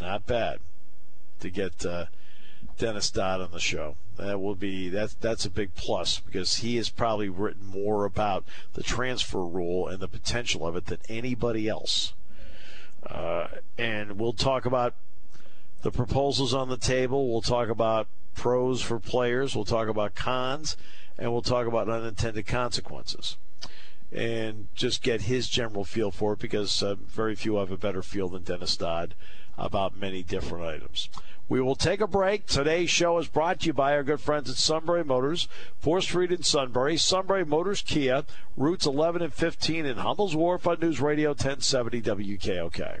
Not 0.00 0.26
bad 0.26 0.60
to 1.40 1.50
get 1.50 1.84
uh, 1.84 2.06
Dennis 2.78 3.10
Dodd 3.10 3.40
on 3.40 3.50
the 3.50 3.60
show. 3.60 3.96
That 4.16 4.40
will 4.40 4.54
be 4.54 4.88
that's 4.88 5.14
that's 5.14 5.44
a 5.44 5.50
big 5.50 5.74
plus 5.74 6.20
because 6.20 6.58
he 6.58 6.76
has 6.76 6.88
probably 6.88 7.28
written 7.28 7.66
more 7.66 8.04
about 8.04 8.44
the 8.74 8.82
transfer 8.82 9.44
rule 9.44 9.88
and 9.88 10.00
the 10.00 10.08
potential 10.08 10.66
of 10.66 10.76
it 10.76 10.86
than 10.86 10.98
anybody 11.08 11.68
else. 11.68 12.14
Uh, 13.06 13.48
and 13.78 14.18
we'll 14.18 14.32
talk 14.32 14.64
about 14.64 14.94
the 15.82 15.90
proposals 15.90 16.54
on 16.54 16.68
the 16.68 16.76
table. 16.76 17.30
We'll 17.30 17.42
talk 17.42 17.68
about 17.68 18.08
pros 18.34 18.80
for 18.80 18.98
players. 18.98 19.54
We'll 19.54 19.64
talk 19.64 19.88
about 19.88 20.14
cons, 20.14 20.76
and 21.18 21.32
we'll 21.32 21.42
talk 21.42 21.66
about 21.66 21.88
unintended 21.88 22.46
consequences. 22.46 23.36
And 24.12 24.68
just 24.74 25.02
get 25.02 25.22
his 25.22 25.48
general 25.48 25.84
feel 25.84 26.10
for 26.10 26.34
it 26.34 26.38
because 26.38 26.82
uh, 26.82 26.94
very 26.94 27.34
few 27.34 27.56
have 27.56 27.70
a 27.70 27.78
better 27.78 28.02
feel 28.02 28.28
than 28.28 28.42
Dennis 28.42 28.76
Dodd 28.76 29.14
about 29.56 29.96
many 29.96 30.22
different 30.22 30.64
items. 30.64 31.08
We 31.48 31.60
will 31.60 31.74
take 31.74 32.00
a 32.00 32.06
break. 32.06 32.46
Today's 32.46 32.88
show 32.88 33.18
is 33.18 33.28
brought 33.28 33.60
to 33.60 33.66
you 33.66 33.72
by 33.72 33.92
our 33.92 34.02
good 34.02 34.20
friends 34.20 34.48
at 34.48 34.56
Sunbury 34.56 35.04
Motors, 35.04 35.48
4th 35.84 36.04
Street 36.04 36.32
in 36.32 36.42
Sunbury, 36.42 36.96
Sunbury 36.96 37.44
Motors 37.44 37.82
Kia, 37.82 38.24
routes 38.56 38.86
11 38.86 39.22
and 39.22 39.34
15 39.34 39.84
in 39.84 39.98
Hummel's 39.98 40.34
Wharf 40.34 40.66
on 40.66 40.78
News 40.80 41.00
Radio 41.00 41.30
1070 41.30 42.00
WKOK. 42.02 43.00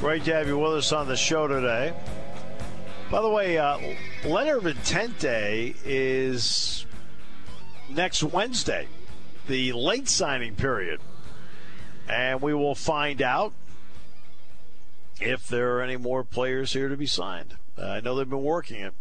Great 0.00 0.24
to 0.26 0.32
have 0.32 0.46
you 0.46 0.56
with 0.56 0.74
us 0.74 0.92
on 0.92 1.08
the 1.08 1.16
show 1.16 1.48
today. 1.48 1.92
By 3.10 3.20
the 3.20 3.28
way, 3.28 3.58
uh, 3.58 3.78
intent 4.68 5.18
day 5.18 5.74
is 5.84 6.86
next 7.90 8.22
Wednesday, 8.22 8.86
the 9.48 9.72
late 9.72 10.08
signing 10.08 10.54
period. 10.54 11.00
And 12.08 12.40
we 12.40 12.54
will 12.54 12.76
find 12.76 13.20
out 13.20 13.52
if 15.20 15.48
there 15.48 15.76
are 15.76 15.82
any 15.82 15.96
more 15.96 16.22
players 16.22 16.74
here 16.74 16.88
to 16.88 16.96
be 16.96 17.06
signed. 17.06 17.56
Uh, 17.76 17.86
I 17.86 18.00
know 18.00 18.14
they've 18.14 18.30
been 18.30 18.44
working 18.44 18.80
it. 18.80 18.94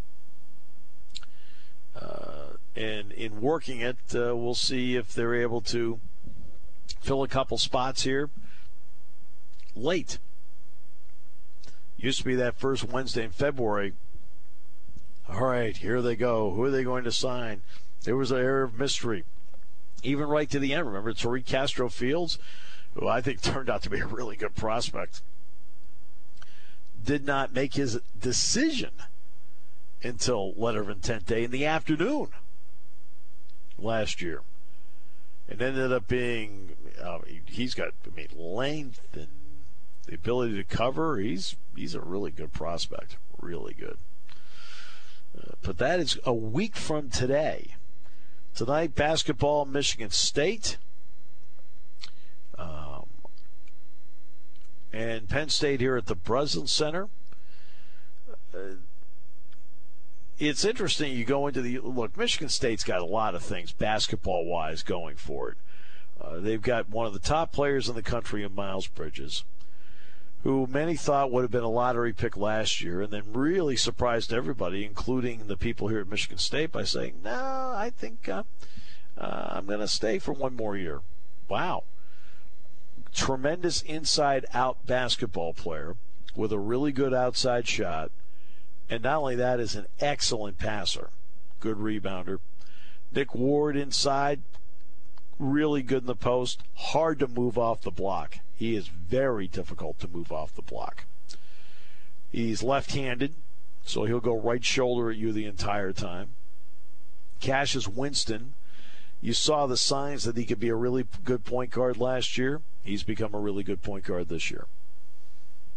Uh, 1.95 2.53
and 2.75 3.11
in 3.11 3.39
working 3.39 3.81
it, 3.81 3.97
uh, 4.15 4.35
we'll 4.35 4.55
see 4.55 4.95
if 4.95 5.13
they're 5.13 5.35
able 5.35 5.61
to 5.61 5.99
fill 7.01 7.21
a 7.21 7.27
couple 7.27 7.59
spots 7.59 8.01
here 8.01 8.31
late. 9.75 10.17
Used 11.97 12.19
to 12.19 12.25
be 12.25 12.35
that 12.35 12.59
first 12.59 12.83
Wednesday 12.83 13.23
in 13.23 13.31
February. 13.31 13.93
All 15.29 15.45
right, 15.45 15.75
here 15.75 16.01
they 16.01 16.15
go. 16.15 16.51
Who 16.51 16.63
are 16.63 16.71
they 16.71 16.83
going 16.83 17.03
to 17.03 17.11
sign? 17.11 17.61
There 18.03 18.15
was 18.15 18.31
an 18.31 18.37
air 18.37 18.63
of 18.63 18.79
mystery, 18.79 19.25
even 20.03 20.27
right 20.27 20.49
to 20.49 20.59
the 20.59 20.73
end. 20.73 20.87
Remember 20.87 21.13
Tariq 21.13 21.45
Castro 21.45 21.89
Fields, 21.89 22.37
who 22.93 23.07
I 23.07 23.21
think 23.21 23.41
turned 23.41 23.69
out 23.69 23.81
to 23.83 23.89
be 23.89 23.99
a 23.99 24.05
really 24.05 24.35
good 24.35 24.55
prospect, 24.55 25.21
did 27.03 27.25
not 27.25 27.53
make 27.53 27.73
his 27.73 27.99
decision 28.19 28.91
until 30.03 30.53
letter 30.53 30.81
of 30.81 30.89
intent 30.89 31.25
day 31.25 31.43
in 31.43 31.51
the 31.51 31.65
afternoon 31.65 32.29
last 33.79 34.21
year. 34.21 34.41
It 35.47 35.61
ended 35.61 35.91
up 35.91 36.07
being 36.07 36.75
uh, 37.01 37.19
he's 37.45 37.73
got 37.73 37.89
I 38.05 38.15
mean 38.15 38.27
length 38.35 39.15
and 39.15 39.27
the 40.07 40.15
ability 40.15 40.55
to 40.55 40.63
cover, 40.63 41.17
he's 41.17 41.55
he's 41.75 41.95
a 41.95 42.01
really 42.01 42.31
good 42.31 42.53
prospect. 42.53 43.17
Really 43.39 43.73
good. 43.73 43.97
Uh, 45.37 45.51
but 45.61 45.77
that 45.77 45.99
is 45.99 46.17
a 46.25 46.33
week 46.33 46.75
from 46.75 47.09
today. 47.09 47.75
Tonight, 48.55 48.95
basketball, 48.95 49.65
Michigan 49.65 50.09
State. 50.09 50.77
Um, 52.57 53.05
and 54.91 55.29
Penn 55.29 55.49
State 55.49 55.79
here 55.79 55.95
at 55.95 56.07
the 56.07 56.15
Breslin 56.15 56.65
Center. 56.65 57.07
Uh, 58.53 58.77
it's 60.39 60.65
interesting. 60.65 61.15
You 61.15 61.25
go 61.25 61.47
into 61.47 61.61
the 61.61 61.79
look. 61.79 62.17
Michigan 62.17 62.49
State's 62.49 62.83
got 62.83 63.01
a 63.01 63.05
lot 63.05 63.35
of 63.35 63.43
things 63.43 63.71
basketball 63.71 64.45
wise 64.45 64.83
going 64.83 65.17
for 65.17 65.51
it. 65.51 65.57
Uh, 66.19 66.39
they've 66.39 66.61
got 66.61 66.89
one 66.89 67.05
of 67.05 67.13
the 67.13 67.19
top 67.19 67.51
players 67.51 67.87
in 67.89 67.95
the 67.95 68.01
country 68.01 68.43
in 68.43 68.55
Miles 68.55 68.87
Bridges, 68.87 69.43
who 70.47 70.65
many 70.65 70.95
thought 70.95 71.29
would 71.29 71.41
have 71.41 71.51
been 71.51 71.61
a 71.61 71.67
lottery 71.67 72.13
pick 72.13 72.37
last 72.37 72.79
year, 72.81 73.01
and 73.01 73.11
then 73.11 73.33
really 73.33 73.75
surprised 73.75 74.31
everybody, 74.31 74.85
including 74.85 75.47
the 75.47 75.57
people 75.57 75.89
here 75.89 75.99
at 75.99 76.07
Michigan 76.07 76.37
State, 76.37 76.71
by 76.71 76.85
saying, 76.85 77.15
"No, 77.21 77.73
I 77.75 77.91
think 77.93 78.29
uh, 78.29 78.43
uh, 79.17 79.47
I'm 79.49 79.65
going 79.65 79.81
to 79.81 79.89
stay 79.89 80.19
for 80.19 80.31
one 80.31 80.55
more 80.55 80.77
year." 80.77 81.01
Wow 81.49 81.83
tremendous 83.17 83.81
inside 83.81 84.45
out 84.53 84.85
basketball 84.85 85.51
player 85.51 85.95
with 86.35 86.51
a 86.51 86.59
really 86.59 86.91
good 86.91 87.13
outside 87.13 87.67
shot. 87.67 88.11
And 88.89 89.03
not 89.03 89.17
only 89.17 89.35
that, 89.35 89.59
is 89.59 89.75
an 89.75 89.87
excellent 89.99 90.59
passer, 90.59 91.09
good 91.59 91.77
rebounder. 91.77 92.39
Nick 93.11 93.33
Ward 93.33 93.75
inside, 93.75 94.41
really 95.39 95.81
good 95.81 96.03
in 96.03 96.07
the 96.07 96.15
post, 96.15 96.61
hard 96.75 97.17
to 97.19 97.27
move 97.27 97.57
off 97.57 97.81
the 97.81 97.91
block. 97.91 98.37
He 98.57 98.75
is 98.75 98.87
very 98.87 99.47
difficult 99.47 99.99
to 99.99 100.07
move 100.07 100.31
off 100.31 100.55
the 100.55 100.63
block. 100.63 101.05
He's 102.31 102.63
left 102.63 102.93
handed, 102.93 103.35
so 103.85 104.05
he'll 104.05 104.19
go 104.19 104.35
right 104.35 104.65
shoulder 104.65 105.11
at 105.11 105.17
you 105.17 105.31
the 105.31 105.45
entire 105.45 105.93
time. 105.93 106.29
Cassius 107.39 107.87
Winston, 107.87 108.55
you 109.21 109.33
saw 109.33 109.67
the 109.67 109.77
signs 109.77 110.23
that 110.23 110.37
he 110.37 110.45
could 110.45 110.59
be 110.59 110.69
a 110.69 110.75
really 110.75 111.05
good 111.23 111.45
point 111.45 111.69
guard 111.69 111.97
last 111.97 112.37
year. 112.37 112.61
He's 112.83 113.03
become 113.03 113.35
a 113.35 113.39
really 113.39 113.63
good 113.63 113.83
point 113.83 114.05
guard 114.05 114.27
this 114.27 114.49
year. 114.49 114.65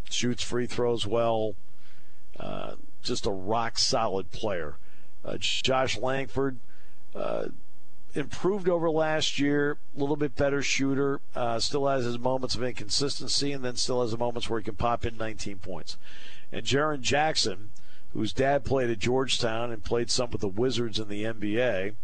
Shoots 0.09 0.43
free 0.43 0.65
throws 0.65 1.05
well. 1.05 1.53
Uh, 2.39 2.75
just 3.03 3.27
a 3.27 3.31
rock 3.31 3.77
solid 3.77 4.31
player. 4.31 4.75
Uh, 5.23 5.37
Josh 5.39 5.97
Langford 5.97 6.57
uh, 7.13 7.45
improved 8.13 8.67
over 8.69 8.89
last 8.89 9.39
year, 9.39 9.77
a 9.95 9.99
little 9.99 10.15
bit 10.15 10.35
better 10.35 10.61
shooter. 10.61 11.19
Uh, 11.35 11.59
still 11.59 11.87
has 11.87 12.05
his 12.05 12.19
moments 12.19 12.55
of 12.55 12.63
inconsistency, 12.63 13.51
and 13.51 13.63
then 13.63 13.75
still 13.75 14.01
has 14.01 14.17
moments 14.17 14.49
where 14.49 14.59
he 14.59 14.63
can 14.63 14.75
pop 14.75 15.05
in 15.05 15.17
19 15.17 15.59
points. 15.59 15.97
And 16.51 16.65
Jaren 16.65 17.01
Jackson, 17.01 17.69
whose 18.13 18.33
dad 18.33 18.65
played 18.65 18.89
at 18.89 18.99
Georgetown 18.99 19.71
and 19.71 19.83
played 19.83 20.09
some 20.09 20.31
with 20.31 20.41
the 20.41 20.47
Wizards 20.47 20.99
in 20.99 21.07
the 21.07 21.23
NBA, 21.23 21.95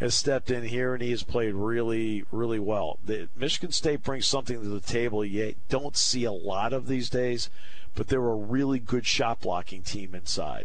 has 0.00 0.14
stepped 0.14 0.50
in 0.50 0.64
here 0.64 0.94
and 0.94 1.02
he 1.02 1.10
has 1.10 1.22
played 1.22 1.54
really, 1.54 2.24
really 2.32 2.58
well. 2.58 2.98
The, 3.04 3.28
Michigan 3.36 3.70
State 3.70 4.02
brings 4.02 4.26
something 4.26 4.60
to 4.60 4.68
the 4.68 4.80
table 4.80 5.24
you 5.24 5.54
don't 5.68 5.96
see 5.96 6.24
a 6.24 6.32
lot 6.32 6.72
of 6.72 6.88
these 6.88 7.10
days, 7.10 7.50
but 7.94 8.08
they're 8.08 8.18
a 8.18 8.34
really 8.34 8.78
good 8.78 9.06
shot 9.06 9.40
blocking 9.40 9.82
team 9.82 10.14
inside. 10.14 10.64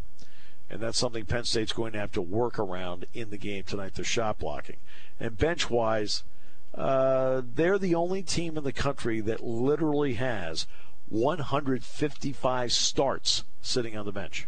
And 0.69 0.81
that's 0.81 0.97
something 0.97 1.25
Penn 1.25 1.43
State's 1.43 1.73
going 1.73 1.93
to 1.93 1.99
have 1.99 2.11
to 2.13 2.21
work 2.21 2.57
around 2.57 3.05
in 3.13 3.29
the 3.29 3.37
game 3.37 3.63
tonight, 3.63 3.95
their 3.95 4.05
shot 4.05 4.39
blocking. 4.39 4.77
And 5.19 5.37
bench 5.37 5.69
wise, 5.69 6.23
uh, 6.73 7.41
they're 7.53 7.77
the 7.77 7.95
only 7.95 8.23
team 8.23 8.57
in 8.57 8.63
the 8.63 8.73
country 8.73 9.21
that 9.21 9.43
literally 9.43 10.15
has 10.15 10.65
155 11.09 12.71
starts 12.71 13.43
sitting 13.61 13.95
on 13.95 14.05
the 14.05 14.11
bench. 14.11 14.47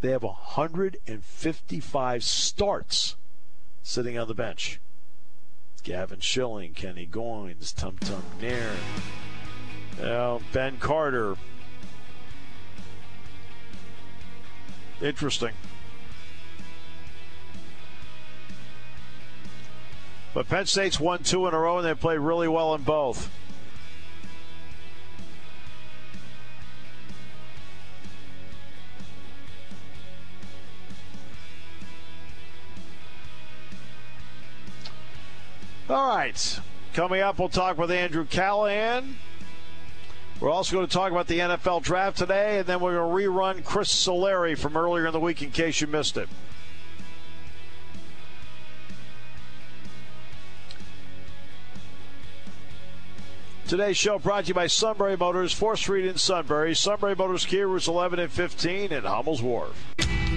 They 0.00 0.10
have 0.10 0.22
155 0.22 2.24
starts 2.24 3.16
sitting 3.82 4.18
on 4.18 4.28
the 4.28 4.34
bench. 4.34 4.80
Gavin 5.82 6.20
Schilling, 6.20 6.72
Kenny 6.72 7.06
Goins, 7.06 7.74
Tum 7.74 7.98
Tum 7.98 8.22
Nairn, 8.40 8.78
Ben 10.52 10.78
Carter. 10.78 11.36
Interesting. 15.02 15.52
But 20.34 20.48
Penn 20.48 20.66
State's 20.66 20.98
won 20.98 21.22
two 21.22 21.46
in 21.46 21.54
a 21.54 21.58
row, 21.58 21.78
and 21.78 21.86
they 21.86 21.94
played 21.94 22.18
really 22.18 22.48
well 22.48 22.74
in 22.74 22.82
both. 22.82 23.30
All 35.88 36.16
right. 36.16 36.60
Coming 36.94 37.20
up, 37.20 37.38
we'll 37.38 37.48
talk 37.48 37.78
with 37.78 37.90
Andrew 37.90 38.24
Callahan. 38.24 39.16
We're 40.40 40.50
also 40.50 40.74
going 40.74 40.86
to 40.86 40.92
talk 40.92 41.12
about 41.12 41.26
the 41.26 41.38
NFL 41.38 41.82
draft 41.82 42.18
today, 42.18 42.58
and 42.58 42.66
then 42.66 42.80
we're 42.80 42.96
going 42.96 43.24
to 43.24 43.30
rerun 43.30 43.64
Chris 43.64 43.88
Solari 43.88 44.58
from 44.58 44.76
earlier 44.76 45.06
in 45.06 45.12
the 45.12 45.20
week 45.20 45.42
in 45.42 45.50
case 45.50 45.80
you 45.80 45.86
missed 45.86 46.16
it. 46.16 46.28
Today's 53.66 53.96
show 53.96 54.18
brought 54.18 54.44
to 54.44 54.48
you 54.48 54.54
by 54.54 54.66
Sunbury 54.66 55.16
Motors, 55.16 55.58
4th 55.58 55.78
Street 55.78 56.06
in 56.06 56.18
Sunbury, 56.18 56.74
Sunbury 56.74 57.14
Motors 57.16 57.46
Kia 57.46 57.66
routes 57.66 57.88
11 57.88 58.18
and 58.18 58.30
15 58.30 58.92
in 58.92 59.04
Hummel's 59.04 59.40
Wharf. 59.40 59.93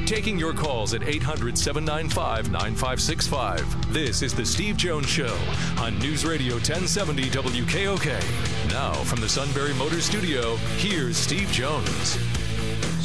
Taking 0.07 0.39
your 0.39 0.53
calls 0.53 0.93
at 0.93 1.03
800 1.03 1.57
795 1.57 2.49
9565. 2.49 3.93
This 3.93 4.21
is 4.21 4.33
The 4.33 4.45
Steve 4.45 4.77
Jones 4.77 5.09
Show 5.09 5.37
on 5.79 5.99
News 5.99 6.25
Radio 6.25 6.53
1070 6.53 7.23
WKOK. 7.23 8.71
Now, 8.71 8.93
from 8.93 9.19
the 9.19 9.27
Sunbury 9.27 9.73
Motors 9.73 10.05
Studio, 10.05 10.55
here's 10.77 11.17
Steve 11.17 11.51
Jones. 11.51 12.17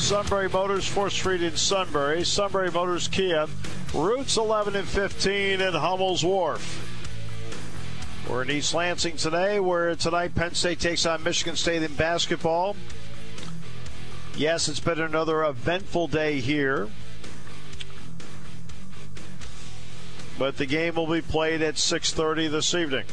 Sunbury 0.01 0.49
Motors, 0.49 0.89
4th 0.89 1.11
Street 1.11 1.43
in 1.43 1.57
Sunbury, 1.57 2.23
Sunbury 2.23 2.71
Motors 2.71 3.09
Kia, 3.09 3.49
routes 3.93 4.37
11 4.37 4.77
and 4.77 4.87
15 4.87 5.61
in 5.61 5.73
Hummel's 5.73 6.25
Wharf. 6.25 6.89
We're 8.31 8.43
in 8.45 8.51
East 8.53 8.75
Lansing 8.75 9.17
today, 9.17 9.59
where 9.59 9.97
tonight 9.97 10.37
Penn 10.37 10.55
State 10.55 10.79
takes 10.79 11.05
on 11.05 11.25
Michigan 11.25 11.57
State 11.57 11.83
in 11.83 11.93
basketball. 11.95 12.77
Yes, 14.37 14.67
it's 14.67 14.81
been 14.81 14.99
another 14.99 15.45
eventful 15.45 16.09
day 16.09 16.41
here. 16.41 16.89
But 20.39 20.57
the 20.57 20.65
game 20.65 20.95
will 20.95 21.07
be 21.07 21.21
played 21.21 21.61
at 21.61 21.77
6:30 21.77 22.49
this 22.49 22.75
evening. 22.75 23.05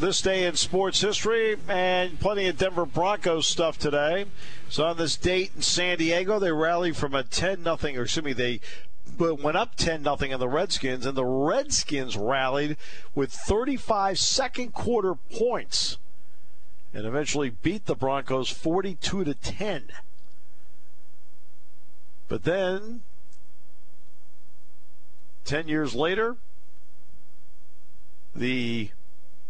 This 0.00 0.22
day 0.22 0.46
in 0.46 0.56
sports 0.56 1.02
history 1.02 1.56
and 1.68 2.18
plenty 2.20 2.46
of 2.46 2.56
Denver 2.56 2.86
Broncos 2.86 3.46
stuff 3.46 3.78
today. 3.78 4.24
So 4.70 4.86
on 4.86 4.96
this 4.96 5.16
date 5.16 5.52
in 5.56 5.62
San 5.62 5.98
Diego, 5.98 6.38
they 6.38 6.52
rallied 6.52 6.96
from 6.96 7.14
a 7.14 7.22
10 7.22 7.62
nothing, 7.62 7.98
or 7.98 8.04
excuse 8.04 8.24
me, 8.24 8.32
they 8.32 8.60
but 9.18 9.40
went 9.40 9.58
up 9.58 9.74
10 9.76 10.02
nothing 10.02 10.32
on 10.32 10.40
the 10.40 10.48
Redskins, 10.48 11.04
and 11.04 11.16
the 11.16 11.24
Redskins 11.24 12.16
rallied 12.16 12.78
with 13.14 13.30
35 13.30 14.18
second 14.18 14.72
quarter 14.72 15.14
points 15.14 15.98
and 16.92 17.06
eventually 17.06 17.50
beat 17.50 17.86
the 17.86 17.94
Broncos 17.94 18.50
42 18.50 19.24
to 19.24 19.34
10. 19.34 19.88
But 22.28 22.44
then 22.44 23.02
10 25.44 25.68
years 25.68 25.94
later, 25.94 26.36
the 28.34 28.90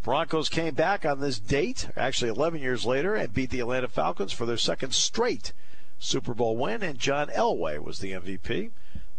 Broncos 0.02 0.48
came 0.48 0.74
back 0.74 1.04
on 1.04 1.20
this 1.20 1.38
date, 1.38 1.88
actually 1.96 2.30
11 2.30 2.60
years 2.60 2.84
later, 2.84 3.14
and 3.14 3.34
beat 3.34 3.50
the 3.50 3.60
Atlanta 3.60 3.88
Falcons 3.88 4.32
for 4.32 4.46
their 4.46 4.56
second 4.56 4.94
straight 4.94 5.52
Super 5.98 6.34
Bowl 6.34 6.56
win, 6.56 6.82
and 6.82 6.98
John 6.98 7.28
Elway 7.28 7.78
was 7.82 7.98
the 7.98 8.12
MVP. 8.12 8.70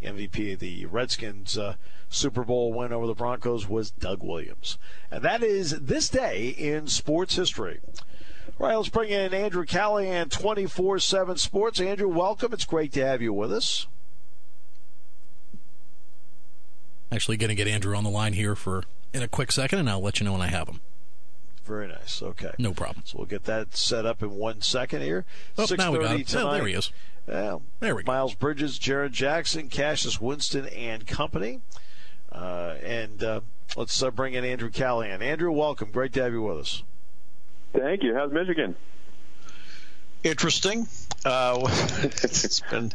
MVP 0.03 0.53
of 0.53 0.59
the 0.59 0.85
Redskins 0.85 1.57
uh, 1.57 1.75
Super 2.09 2.43
Bowl 2.43 2.73
win 2.73 2.91
over 2.91 3.07
the 3.07 3.13
Broncos 3.13 3.67
was 3.67 3.91
Doug 3.91 4.23
Williams. 4.23 4.77
And 5.11 5.23
that 5.23 5.43
is 5.43 5.79
this 5.79 6.09
day 6.09 6.49
in 6.49 6.87
sports 6.87 7.35
history. 7.35 7.79
All 8.59 8.67
right, 8.67 8.75
let's 8.75 8.89
bring 8.89 9.09
in 9.09 9.33
Andrew 9.33 9.65
Callahan, 9.65 10.29
24 10.29 10.99
7 10.99 11.37
Sports. 11.37 11.79
Andrew, 11.79 12.09
welcome. 12.09 12.51
It's 12.51 12.65
great 12.65 12.91
to 12.93 13.05
have 13.05 13.21
you 13.21 13.31
with 13.31 13.53
us. 13.53 13.87
Actually, 17.11 17.37
going 17.37 17.49
to 17.49 17.55
get 17.55 17.67
Andrew 17.67 17.95
on 17.95 18.03
the 18.03 18.09
line 18.09 18.33
here 18.33 18.55
for 18.55 18.83
in 19.13 19.23
a 19.23 19.27
quick 19.27 19.51
second, 19.51 19.79
and 19.79 19.89
I'll 19.89 20.01
let 20.01 20.19
you 20.19 20.25
know 20.25 20.33
when 20.33 20.41
I 20.41 20.47
have 20.47 20.67
him. 20.67 20.81
Very 21.69 21.87
nice. 21.87 22.23
Okay. 22.23 22.49
No 22.57 22.73
problem. 22.73 23.03
So 23.05 23.19
we'll 23.19 23.27
get 23.27 23.43
that 23.43 23.77
set 23.77 24.03
up 24.03 24.23
in 24.23 24.31
one 24.31 24.59
second 24.61 25.03
here. 25.03 25.23
Oh, 25.55 25.67
now 25.77 25.91
we 25.91 25.99
got 25.99 26.19
it. 26.19 26.27
tonight. 26.27 26.43
Oh, 26.43 26.53
there 26.53 26.65
he 26.65 26.73
is. 26.73 26.91
Yeah. 27.27 27.57
There 27.79 27.95
we 27.95 28.01
go. 28.01 28.11
Miles 28.11 28.33
Bridges, 28.33 28.79
Jaren 28.79 29.11
Jackson, 29.11 29.69
Cassius 29.69 30.19
Winston, 30.19 30.65
and 30.69 31.05
company. 31.05 31.61
Uh, 32.31 32.73
and 32.83 33.23
uh, 33.23 33.41
let's 33.77 34.01
uh, 34.01 34.09
bring 34.09 34.33
in 34.33 34.43
Andrew 34.43 34.71
Callahan. 34.71 35.21
Andrew, 35.21 35.51
welcome. 35.51 35.91
Great 35.91 36.11
to 36.13 36.23
have 36.23 36.33
you 36.33 36.41
with 36.41 36.57
us. 36.57 36.81
Thank 37.71 38.01
you. 38.01 38.15
How's 38.15 38.31
Michigan? 38.31 38.75
Interesting. 40.21 40.85
Uh, 41.23 41.65
it's 42.03 42.59
been, 42.61 42.91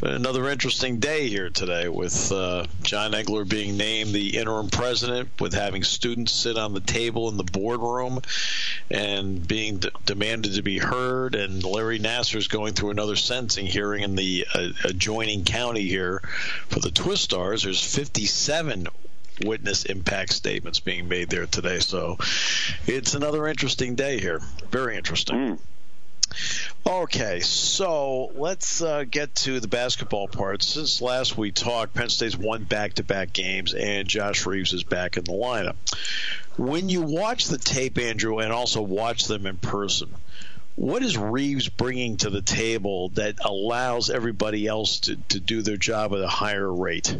been, 0.00 0.14
another 0.14 0.48
interesting 0.50 1.00
day 1.00 1.28
here 1.28 1.48
today 1.48 1.88
with 1.88 2.30
uh, 2.30 2.66
John 2.82 3.14
Engler 3.14 3.46
being 3.46 3.78
named 3.78 4.12
the 4.12 4.36
interim 4.36 4.68
president, 4.68 5.30
with 5.40 5.54
having 5.54 5.82
students 5.82 6.32
sit 6.32 6.58
on 6.58 6.74
the 6.74 6.80
table 6.80 7.30
in 7.30 7.38
the 7.38 7.44
boardroom 7.44 8.20
and 8.90 9.46
being 9.46 9.78
d- 9.78 9.90
demanded 10.04 10.54
to 10.54 10.62
be 10.62 10.78
heard, 10.78 11.34
and 11.34 11.64
Larry 11.64 11.98
Nassar 11.98 12.36
is 12.36 12.48
going 12.48 12.74
through 12.74 12.90
another 12.90 13.16
sentencing 13.16 13.66
hearing 13.66 14.02
in 14.02 14.14
the 14.14 14.46
uh, 14.52 14.68
adjoining 14.84 15.44
county 15.44 15.88
here 15.88 16.20
for 16.68 16.80
the 16.80 16.90
Twistars. 16.90 17.64
There's 17.64 17.82
57 17.82 18.88
witness 19.42 19.84
impact 19.86 20.32
statements 20.32 20.80
being 20.80 21.08
made 21.08 21.30
there 21.30 21.46
today. 21.46 21.78
So 21.78 22.18
it's 22.86 23.14
another 23.14 23.46
interesting 23.46 23.94
day 23.94 24.20
here. 24.20 24.42
Very 24.70 24.96
interesting. 24.96 25.36
Mm. 25.36 25.58
Okay, 26.86 27.40
so 27.40 28.30
let's 28.34 28.80
uh, 28.80 29.04
get 29.04 29.34
to 29.36 29.60
the 29.60 29.68
basketball 29.68 30.28
part. 30.28 30.62
Since 30.62 31.02
last 31.02 31.36
we 31.36 31.52
talked, 31.52 31.94
Penn 31.94 32.08
State's 32.08 32.36
won 32.36 32.64
back-to-back 32.64 33.32
games, 33.32 33.74
and 33.74 34.08
Josh 34.08 34.46
Reaves 34.46 34.72
is 34.72 34.84
back 34.84 35.16
in 35.16 35.24
the 35.24 35.32
lineup. 35.32 35.76
When 36.56 36.88
you 36.88 37.02
watch 37.02 37.48
the 37.48 37.58
tape, 37.58 37.98
Andrew, 37.98 38.38
and 38.38 38.52
also 38.52 38.80
watch 38.82 39.26
them 39.26 39.46
in 39.46 39.58
person, 39.58 40.14
what 40.76 41.02
is 41.02 41.18
Reaves 41.18 41.68
bringing 41.68 42.16
to 42.18 42.30
the 42.30 42.42
table 42.42 43.10
that 43.10 43.36
allows 43.44 44.10
everybody 44.10 44.66
else 44.66 45.00
to, 45.00 45.16
to 45.30 45.40
do 45.40 45.62
their 45.62 45.76
job 45.76 46.12
at 46.14 46.20
a 46.20 46.28
higher 46.28 46.72
rate? 46.72 47.16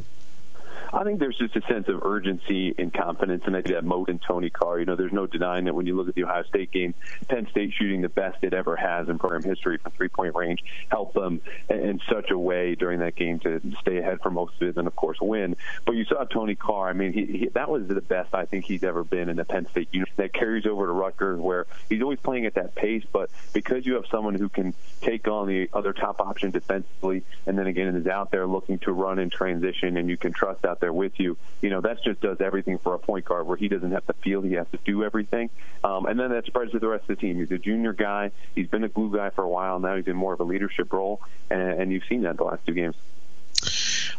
I 0.93 1.05
think 1.05 1.19
there's 1.19 1.37
just 1.37 1.55
a 1.57 1.61
sense 1.63 1.89
of 1.89 2.05
urgency 2.05 2.75
and 2.79 2.93
confidence, 2.93 3.43
and 3.47 3.55
I 3.57 3.63
think 3.63 3.75
that 3.75 3.85
Moat 3.85 4.09
and 4.09 4.21
Tony 4.23 4.51
Carr. 4.51 4.79
You 4.79 4.87
know, 4.87 4.97
there's 4.97 5.13
no 5.13 5.27
denying 5.27 5.67
that 5.67 5.75
when 5.75 5.87
you 5.87 5.97
look 5.97 6.09
at 6.09 6.15
the 6.15 6.25
Ohio 6.25 6.45
State 6.45 6.71
game, 6.71 6.95
Penn 7.29 7.47
State 7.51 7.73
shooting 7.75 8.01
the 8.01 8.09
best 8.09 8.39
it 8.43 8.55
ever 8.55 8.77
has 8.77 9.09
in 9.09 9.19
program 9.19 9.43
history 9.43 9.79
from 9.79 9.93
three-point 9.93 10.35
range 10.35 10.65
helped 10.91 11.15
them 11.15 11.41
in 11.69 12.01
such 12.11 12.31
a 12.31 12.39
way 12.39 12.75
during 12.75 13.01
that 13.01 13.17
game 13.17 13.39
to 13.41 13.61
stay 13.81 13.99
ahead 13.99 14.21
for 14.23 14.31
most 14.31 14.55
of 14.61 14.69
it, 14.69 14.77
and 14.77 14.87
of 14.87 14.97
course 14.97 15.19
win. 15.21 15.57
But 15.85 15.97
you 15.97 16.05
saw 16.05 16.25
Tony 16.25 16.55
Carr. 16.55 16.89
I 16.89 16.93
mean, 16.95 17.13
he, 17.13 17.27
he, 17.27 17.49
that 17.49 17.69
was 17.69 17.87
the 17.87 18.01
best 18.01 18.35
I 18.35 18.47
think 18.47 18.65
he's 18.65 18.83
ever 18.83 19.05
been 19.05 19.29
in 19.29 19.37
the 19.37 19.45
Penn 19.45 19.69
State 19.71 19.89
unit. 19.93 20.09
That 20.17 20.33
carries 20.33 20.67
over 20.67 20.87
to 20.87 20.93
Rutgers, 20.93 21.39
where 21.39 21.67
he's 21.89 22.03
always 22.03 22.21
playing 22.21 22.47
at 22.47 22.55
that 22.55 22.75
pace, 22.75 23.05
but 23.13 23.31
because 23.53 23.85
you 23.85 23.95
have 23.95 24.07
someone 24.11 24.35
who 24.35 24.49
can 24.49 24.75
take 25.01 25.29
on 25.29 25.49
the 25.49 25.69
other 25.73 25.93
top 25.93 26.21
option 26.21 26.51
defensively, 26.51 27.25
and 27.47 27.59
then 27.59 27.67
again 27.67 27.95
is 27.95 28.07
out 28.07 28.31
there 28.31 28.47
looking 28.47 28.79
to 28.81 28.93
run 28.93 29.19
in 29.19 29.29
transition, 29.29 29.97
and 29.97 30.09
you 30.09 30.17
can 30.17 30.33
trust 30.33 30.65
out 30.65 30.78
there 30.81 30.93
with 30.93 31.19
you. 31.19 31.37
You 31.61 31.71
know, 31.71 31.81
that 31.81 32.03
just 32.03 32.21
does 32.21 32.41
everything 32.41 32.79
for 32.79 32.95
a 32.95 32.99
point 32.99 33.25
guard 33.25 33.47
where 33.47 33.57
he 33.57 33.69
doesn't 33.69 33.93
have 33.93 34.07
to 34.07 34.13
feel 34.15 34.43
he 34.43 34.55
has 34.55 34.67
to 34.73 34.79
do 34.85 35.05
everything. 35.05 35.51
Um, 35.85 36.07
and 36.07 36.19
then 36.19 36.31
that 36.31 36.47
spreads 36.47 36.73
to 36.73 36.79
the 36.79 36.89
rest 36.89 37.03
of 37.03 37.09
the 37.09 37.17
team. 37.17 37.39
He's 37.39 37.51
a 37.51 37.59
junior 37.59 37.93
guy. 37.93 38.31
He's 38.55 38.69
been 38.69 38.85
a 38.85 38.89
glue 38.89 39.15
guy 39.15 39.31
for 39.31 39.43
a 39.43 39.49
while. 39.49 39.79
Now 39.79 39.97
he's 39.97 40.07
in 40.07 40.17
more 40.17 40.33
of 40.33 40.41
a 40.41 40.45
leadership 40.45 40.93
role, 40.93 41.21
and, 41.51 41.61
and 41.61 41.93
you've 41.93 42.05
seen 42.09 42.23
that 42.23 42.37
the 42.37 42.45
last 42.45 42.67
two 42.67 42.75
games 42.75 42.97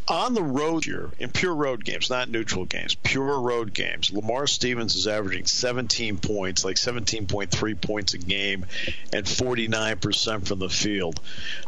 on 0.10 0.34
the 0.34 0.43
road 0.43 0.86
here, 0.86 1.12
in 1.19 1.30
pure 1.30 1.54
road 1.54 1.86
games, 1.86 2.10
not 2.10 2.30
neutral 2.30 2.65
games, 2.65 2.95
pure 2.95 3.39
road 3.39 3.73
games, 3.73 4.12
Lamar 4.12 4.47
Stevens 4.47 4.95
is 4.95 5.08
averaging 5.08 5.45
17 5.45 6.17
points, 6.17 6.65
like 6.65 6.78
17.3 6.78 7.82
points 7.82 8.13
a 8.15 8.17
game, 8.17 8.65
and 9.13 9.25
49% 9.25 10.47
from 10.47 10.60
the 10.60 10.69
field. 10.69 11.19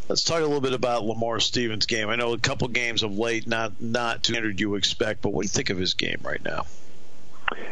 Let's 0.10 0.24
talk 0.24 0.40
a 0.40 0.46
little 0.46 0.62
bit 0.62 0.74
about 0.74 1.06
Lamar 1.06 1.40
Stevens' 1.40 1.86
game. 1.86 2.10
I 2.10 2.16
know 2.16 2.34
a 2.34 2.40
couple 2.40 2.68
games 2.70 3.04
of 3.04 3.18
late, 3.18 3.48
not 3.48 3.80
not 3.80 4.24
200 4.24 4.60
you 4.60 4.76
expect, 4.76 5.22
but 5.22 5.30
what 5.30 5.44
do 5.44 5.46
you 5.46 5.50
think 5.50 5.70
of 5.70 5.78
his 5.78 5.94
game 5.94 6.20
right 6.24 6.44
now? 6.44 6.66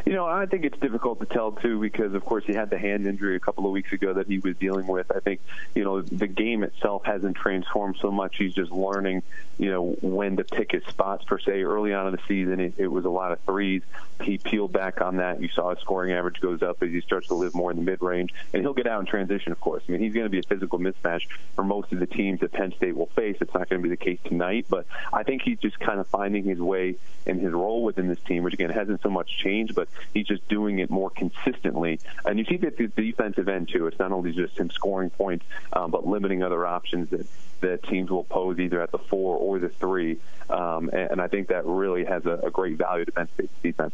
You 0.06 0.14
know, 0.14 0.26
I 0.26 0.46
think 0.46 0.66
it's 0.66 0.78
difficult 0.80 1.20
to 1.20 1.26
tell 1.26 1.52
too 1.52 1.80
because, 1.80 2.14
of 2.14 2.26
course, 2.26 2.44
he 2.46 2.54
had 2.54 2.70
the 2.70 2.78
hand 2.78 3.08
injury 3.08 3.36
a 3.36 3.40
couple 3.40 3.66
of 3.66 3.72
weeks 3.72 3.92
ago 3.94 4.14
that 4.14 4.28
he 4.28 4.40
was 4.40 4.58
dealing 4.58 4.88
with. 4.88 5.12
I 5.16 5.20
think, 5.20 5.42
you 5.76 5.84
know, 5.84 6.02
the 6.02 6.28
game 6.28 6.64
itself 6.64 7.06
hasn't 7.06 7.38
transformed 7.38 7.98
so 8.02 8.12
much. 8.12 8.38
He's 8.38 8.54
just 8.54 8.72
learning, 8.72 9.24
you 9.58 9.72
know, 9.72 9.96
when 10.02 10.38
to 10.38 10.44
pick 10.44 10.72
his 10.72 10.84
spots 10.86 11.24
per 11.26 11.40
se. 11.40 11.64
Early 11.64 11.94
on 11.94 12.08
in 12.08 12.14
the 12.14 12.22
season, 12.28 12.60
it, 12.60 12.74
it 12.78 12.88
was 12.88 13.06
a 13.06 13.10
lot 13.10 13.32
of 13.32 13.40
threes. 13.42 13.82
He 14.22 14.38
peeled 14.38 14.74
back 14.74 15.02
on 15.02 15.18
that. 15.18 15.42
You 15.42 15.48
saw 15.50 15.70
his 15.70 15.80
scoring 15.80 16.12
average 16.12 16.42
goes 16.42 16.62
up 16.62 16.84
as 16.84 16.90
he 16.90 17.02
starts 17.02 17.28
to 17.28 17.36
live 17.36 17.56
more 17.56 17.72
in 17.72 17.78
the 17.78 17.84
mid 17.84 18.02
range, 18.02 18.34
and 18.54 18.62
he'll 18.62 18.74
get 18.74 18.88
out 18.88 19.00
in 19.00 19.06
transition. 19.06 19.52
Of 19.52 19.62
course, 19.62 19.84
I 19.88 19.92
mean, 19.94 20.02
he's 20.02 20.14
going 20.14 20.26
to 20.26 20.30
be 20.30 20.40
a 20.40 20.44
physical 20.44 20.80
mismatch 20.80 21.28
for 21.56 21.64
most 21.64 21.92
of 21.94 22.00
the 22.00 22.08
teams 22.08 22.42
that 22.42 22.52
Penn 22.52 22.74
State 22.76 22.96
will 22.96 23.08
face. 23.08 23.38
It's 23.40 23.54
not 23.54 23.70
going 23.70 23.82
to 23.82 23.84
be 23.84 23.90
the 23.90 23.98
case 23.98 24.20
tonight, 24.26 24.66
but 24.70 24.86
I 25.14 25.24
think 25.24 25.44
he's 25.44 25.60
just 25.60 25.80
kind 25.80 26.00
of 26.00 26.08
finding 26.08 26.44
his 26.44 26.60
way 26.60 26.96
in 27.26 27.40
his 27.40 27.54
role 27.54 27.84
within 27.84 28.08
this 28.08 28.20
team, 28.22 28.44
which 28.44 28.54
again 28.54 28.70
hasn't 28.70 29.02
so 29.02 29.10
much 29.10 29.38
changed, 29.38 29.69
but 29.74 29.88
he's 30.14 30.28
just 30.28 30.48
doing 30.48 30.80
it 30.80 30.90
more 30.90 31.10
consistently. 31.10 32.00
And 32.26 32.40
you 32.40 32.46
see 32.46 32.58
that 32.58 32.78
the 32.78 32.88
defensive 32.88 33.48
end 33.48 33.70
too. 33.70 33.88
It's 33.88 34.00
not 34.00 34.12
only 34.12 34.32
just 34.32 34.58
him 34.58 34.70
scoring 34.70 35.10
points, 35.10 35.46
um, 35.74 35.92
but 35.92 36.08
limiting 36.08 36.44
other 36.44 36.66
options 36.66 37.10
that 37.12 37.28
that 37.62 37.84
teams 37.84 38.10
will 38.10 38.24
pose 38.24 38.58
either 38.60 38.82
at 38.82 38.92
the 38.92 38.98
four 38.98 39.36
or 39.36 39.60
the 39.60 39.70
three. 39.70 40.18
Um, 40.50 40.90
and, 40.90 41.12
and, 41.12 41.22
I 41.22 41.28
think 41.28 41.50
that 41.50 41.66
really 41.66 42.06
has 42.06 42.26
a, 42.26 42.40
a 42.44 42.52
great 42.52 42.78
value 42.78 43.04
to 43.04 43.12
Penn 43.12 43.28
State's 43.34 43.54
defense. 43.62 43.94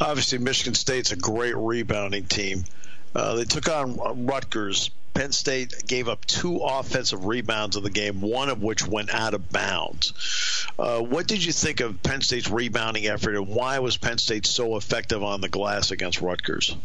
Obviously, 0.00 0.38
Michigan 0.38 0.74
State's 0.74 1.10
a 1.10 1.16
great 1.16 1.56
rebounding 1.56 2.24
team. 2.24 2.64
Uh, 3.14 3.34
they 3.34 3.44
took 3.44 3.68
on 3.68 4.26
Rutgers 4.26 4.90
Penn 5.14 5.32
State 5.32 5.86
gave 5.86 6.08
up 6.08 6.24
two 6.24 6.58
offensive 6.58 7.24
rebounds 7.24 7.76
in 7.76 7.82
the 7.82 7.90
game, 7.90 8.20
one 8.20 8.48
of 8.48 8.62
which 8.62 8.86
went 8.86 9.12
out 9.12 9.34
of 9.34 9.50
bounds. 9.50 10.12
Uh, 10.78 11.00
what 11.00 11.26
did 11.26 11.44
you 11.44 11.52
think 11.52 11.80
of 11.80 12.02
Penn 12.02 12.20
State's 12.20 12.48
rebounding 12.48 13.06
effort, 13.06 13.34
and 13.34 13.48
why 13.48 13.78
was 13.80 13.96
Penn 13.96 14.18
State 14.18 14.46
so 14.46 14.76
effective 14.76 15.22
on 15.22 15.40
the 15.40 15.48
glass 15.48 15.90
against 15.90 16.20
Rutgers? 16.20 16.76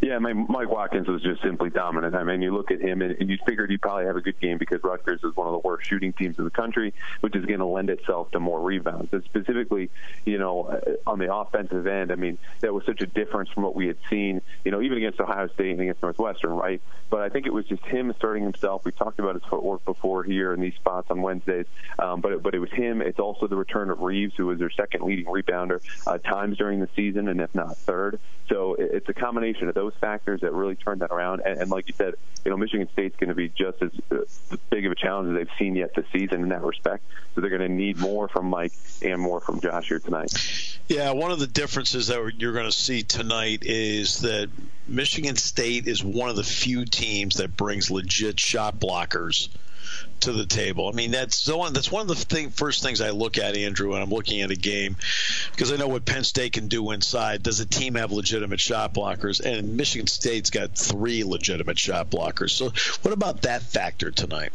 Yeah, 0.00 0.16
I 0.16 0.18
mean, 0.18 0.46
Mike 0.48 0.68
Watkins 0.68 1.08
was 1.08 1.22
just 1.22 1.42
simply 1.42 1.70
dominant. 1.70 2.14
I 2.14 2.24
mean, 2.24 2.42
you 2.42 2.52
look 2.52 2.70
at 2.70 2.80
him 2.80 3.02
and, 3.02 3.16
and 3.20 3.30
you 3.30 3.38
figured 3.46 3.70
he'd 3.70 3.80
probably 3.80 4.06
have 4.06 4.16
a 4.16 4.20
good 4.20 4.38
game 4.40 4.58
because 4.58 4.82
Rutgers 4.82 5.20
is 5.22 5.34
one 5.36 5.46
of 5.46 5.52
the 5.52 5.60
worst 5.60 5.88
shooting 5.88 6.12
teams 6.12 6.38
in 6.38 6.44
the 6.44 6.50
country, 6.50 6.92
which 7.20 7.36
is 7.36 7.44
going 7.44 7.60
to 7.60 7.66
lend 7.66 7.90
itself 7.90 8.30
to 8.32 8.40
more 8.40 8.60
rebounds. 8.60 9.12
And 9.12 9.22
specifically, 9.24 9.90
you 10.24 10.38
know, 10.38 10.64
uh, 10.64 11.10
on 11.10 11.18
the 11.18 11.32
offensive 11.32 11.86
end, 11.86 12.10
I 12.10 12.16
mean, 12.16 12.38
that 12.60 12.74
was 12.74 12.84
such 12.84 13.00
a 13.00 13.06
difference 13.06 13.50
from 13.50 13.62
what 13.62 13.74
we 13.74 13.86
had 13.86 13.96
seen, 14.10 14.42
you 14.64 14.70
know, 14.70 14.82
even 14.82 14.98
against 14.98 15.20
Ohio 15.20 15.48
State 15.48 15.70
and 15.70 15.80
against 15.80 16.02
Northwestern, 16.02 16.52
right? 16.52 16.82
But 17.08 17.20
I 17.20 17.28
think 17.28 17.46
it 17.46 17.52
was 17.52 17.66
just 17.66 17.84
him 17.84 18.10
asserting 18.10 18.42
himself. 18.42 18.84
We 18.84 18.92
talked 18.92 19.18
about 19.18 19.34
his 19.34 19.44
footwork 19.44 19.84
before 19.84 20.24
here 20.24 20.52
in 20.52 20.60
these 20.60 20.74
spots 20.74 21.10
on 21.10 21.22
Wednesdays, 21.22 21.66
um, 21.98 22.20
but 22.20 22.32
it, 22.32 22.42
but 22.42 22.54
it 22.54 22.58
was 22.58 22.70
him. 22.72 23.02
It's 23.02 23.18
also 23.18 23.46
the 23.46 23.56
return 23.56 23.90
of 23.90 24.00
Reaves, 24.00 24.34
who 24.36 24.46
was 24.46 24.58
their 24.58 24.70
second 24.70 25.04
leading 25.04 25.26
rebounder 25.26 25.80
uh, 26.06 26.18
times 26.18 26.58
during 26.58 26.80
the 26.80 26.88
season, 26.96 27.28
and 27.28 27.40
if 27.40 27.54
not 27.54 27.76
third. 27.76 28.18
So 28.48 28.76
it's 28.78 29.08
a 29.08 29.14
combination 29.14 29.61
of 29.68 29.74
those 29.74 29.92
factors 30.00 30.40
that 30.40 30.52
really 30.52 30.76
turned 30.76 31.00
that 31.00 31.10
around. 31.10 31.42
And, 31.44 31.60
and 31.60 31.70
like 31.70 31.88
you 31.88 31.94
said, 31.94 32.14
you 32.44 32.50
know, 32.50 32.56
Michigan 32.56 32.88
State's 32.92 33.16
going 33.16 33.28
to 33.28 33.34
be 33.34 33.48
just 33.48 33.82
as 33.82 33.90
uh, 34.10 34.56
big 34.70 34.86
of 34.86 34.92
a 34.92 34.94
challenge 34.94 35.30
as 35.30 35.36
they've 35.36 35.56
seen 35.58 35.76
yet 35.76 35.94
this 35.94 36.06
season 36.12 36.42
in 36.42 36.48
that 36.48 36.62
respect. 36.62 37.04
So 37.34 37.40
they're 37.40 37.50
going 37.50 37.62
to 37.62 37.68
need 37.68 37.98
more 37.98 38.28
from 38.28 38.46
Mike 38.46 38.72
and 39.02 39.20
more 39.20 39.40
from 39.40 39.60
Josh 39.60 39.88
here 39.88 39.98
tonight. 39.98 40.32
Yeah, 40.88 41.12
one 41.12 41.30
of 41.30 41.38
the 41.38 41.46
differences 41.46 42.08
that 42.08 42.32
you're 42.38 42.52
going 42.52 42.66
to 42.66 42.72
see 42.72 43.02
tonight 43.02 43.60
is 43.62 44.20
that 44.20 44.50
Michigan 44.88 45.36
State 45.36 45.86
is 45.86 46.02
one 46.02 46.28
of 46.28 46.36
the 46.36 46.44
few 46.44 46.84
teams 46.84 47.36
that 47.36 47.56
brings 47.56 47.90
legit 47.90 48.38
shot 48.40 48.78
blockers 48.78 49.48
to 50.22 50.32
the 50.32 50.46
table. 50.46 50.88
I 50.88 50.92
mean, 50.92 51.10
that's 51.10 51.44
the 51.44 51.56
one. 51.56 51.72
That's 51.72 51.90
one 51.90 52.02
of 52.02 52.08
the 52.08 52.14
thing, 52.14 52.50
first 52.50 52.82
things 52.82 53.00
I 53.00 53.10
look 53.10 53.38
at, 53.38 53.56
Andrew, 53.56 53.92
when 53.92 54.02
I'm 54.02 54.10
looking 54.10 54.40
at 54.40 54.50
a 54.50 54.56
game, 54.56 54.96
because 55.50 55.72
I 55.72 55.76
know 55.76 55.88
what 55.88 56.04
Penn 56.04 56.24
State 56.24 56.52
can 56.54 56.68
do 56.68 56.90
inside. 56.90 57.42
Does 57.42 57.60
a 57.60 57.66
team 57.66 57.94
have 57.94 58.12
legitimate 58.12 58.60
shot 58.60 58.94
blockers? 58.94 59.40
And 59.40 59.76
Michigan 59.76 60.06
State's 60.06 60.50
got 60.50 60.76
three 60.76 61.24
legitimate 61.24 61.78
shot 61.78 62.10
blockers. 62.10 62.50
So, 62.50 62.72
what 63.02 63.12
about 63.12 63.42
that 63.42 63.62
factor 63.62 64.10
tonight? 64.10 64.52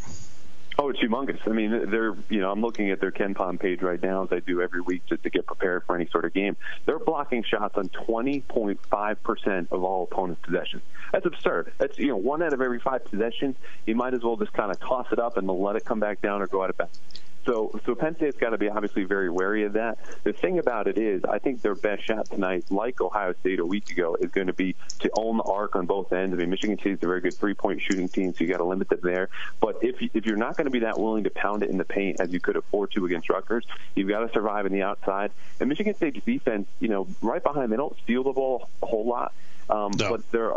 Oh, 0.88 0.90
it's 0.90 1.00
humongous. 1.00 1.38
I 1.46 1.50
mean, 1.50 1.90
they're, 1.90 2.14
you 2.30 2.40
know, 2.40 2.50
I'm 2.50 2.62
looking 2.62 2.90
at 2.90 2.98
their 2.98 3.12
KenPom 3.12 3.60
page 3.60 3.82
right 3.82 4.02
now 4.02 4.24
as 4.24 4.32
I 4.32 4.38
do 4.38 4.62
every 4.62 4.80
week 4.80 5.02
just 5.06 5.22
to 5.24 5.28
get 5.28 5.44
prepared 5.44 5.84
for 5.84 5.94
any 5.94 6.06
sort 6.06 6.24
of 6.24 6.32
game. 6.32 6.56
They're 6.86 6.98
blocking 6.98 7.44
shots 7.44 7.76
on 7.76 7.90
20.5% 7.90 9.68
of 9.70 9.84
all 9.84 10.04
opponents' 10.04 10.40
possessions. 10.42 10.82
That's 11.12 11.26
absurd. 11.26 11.74
That's, 11.76 11.98
you 11.98 12.06
know, 12.06 12.16
one 12.16 12.42
out 12.42 12.54
of 12.54 12.62
every 12.62 12.80
five 12.80 13.04
possessions. 13.04 13.56
You 13.84 13.96
might 13.96 14.14
as 14.14 14.22
well 14.22 14.38
just 14.38 14.54
kind 14.54 14.70
of 14.70 14.80
toss 14.80 15.08
it 15.12 15.18
up 15.18 15.36
and 15.36 15.46
let 15.46 15.76
it 15.76 15.84
come 15.84 16.00
back 16.00 16.22
down 16.22 16.40
or 16.40 16.46
go 16.46 16.64
out 16.64 16.70
of 16.70 16.78
bounds. 16.78 16.98
So, 17.44 17.80
so 17.86 17.94
Penn 17.94 18.14
State's 18.16 18.36
got 18.36 18.50
to 18.50 18.58
be 18.58 18.68
obviously 18.68 19.04
very 19.04 19.30
wary 19.30 19.64
of 19.64 19.72
that. 19.74 19.98
The 20.22 20.32
thing 20.32 20.58
about 20.58 20.86
it 20.86 20.98
is, 20.98 21.24
I 21.24 21.38
think 21.38 21.62
their 21.62 21.74
best 21.74 22.06
shot 22.06 22.30
tonight, 22.30 22.66
like 22.70 23.00
Ohio 23.00 23.32
State 23.40 23.58
a 23.58 23.64
week 23.64 23.90
ago, 23.90 24.16
is 24.20 24.30
going 24.30 24.48
to 24.48 24.52
be 24.52 24.76
to 25.00 25.10
own 25.14 25.38
the 25.38 25.44
arc 25.44 25.74
on 25.74 25.86
both 25.86 26.12
ends. 26.12 26.34
I 26.34 26.36
mean, 26.36 26.50
Michigan 26.50 26.78
State's 26.78 27.02
a 27.02 27.06
very 27.06 27.20
good 27.20 27.34
three-point 27.34 27.80
shooting 27.80 28.08
team, 28.08 28.34
so 28.34 28.44
you 28.44 28.50
got 28.50 28.58
to 28.58 28.64
limit 28.64 28.88
them 28.88 29.00
there. 29.02 29.28
But 29.60 29.78
if 29.82 29.96
if 30.14 30.26
you're 30.26 30.36
not 30.36 30.56
going 30.56 30.66
to 30.66 30.70
be 30.70 30.80
that 30.80 30.98
willing 30.98 31.24
to 31.24 31.30
pound 31.30 31.62
it 31.62 31.70
in 31.70 31.78
the 31.78 31.84
paint 31.84 32.20
as 32.20 32.32
you 32.32 32.40
could 32.40 32.56
afford 32.56 32.90
to 32.92 33.06
against 33.06 33.30
Rutgers, 33.30 33.64
you've 33.94 34.08
got 34.08 34.20
to 34.20 34.32
survive 34.32 34.66
in 34.66 34.72
the 34.72 34.82
outside. 34.82 35.30
And 35.60 35.68
Michigan 35.68 35.94
State's 35.94 36.24
defense, 36.24 36.68
you 36.80 36.88
know, 36.88 37.06
right 37.22 37.42
behind, 37.42 37.72
they 37.72 37.76
don't 37.76 37.96
steal 38.04 38.24
the 38.24 38.32
ball 38.32 38.68
a 38.82 38.86
whole 38.86 39.06
lot 39.06 39.32
Um, 39.70 39.92
no. 39.96 40.10
But 40.10 40.30
they're, 40.30 40.52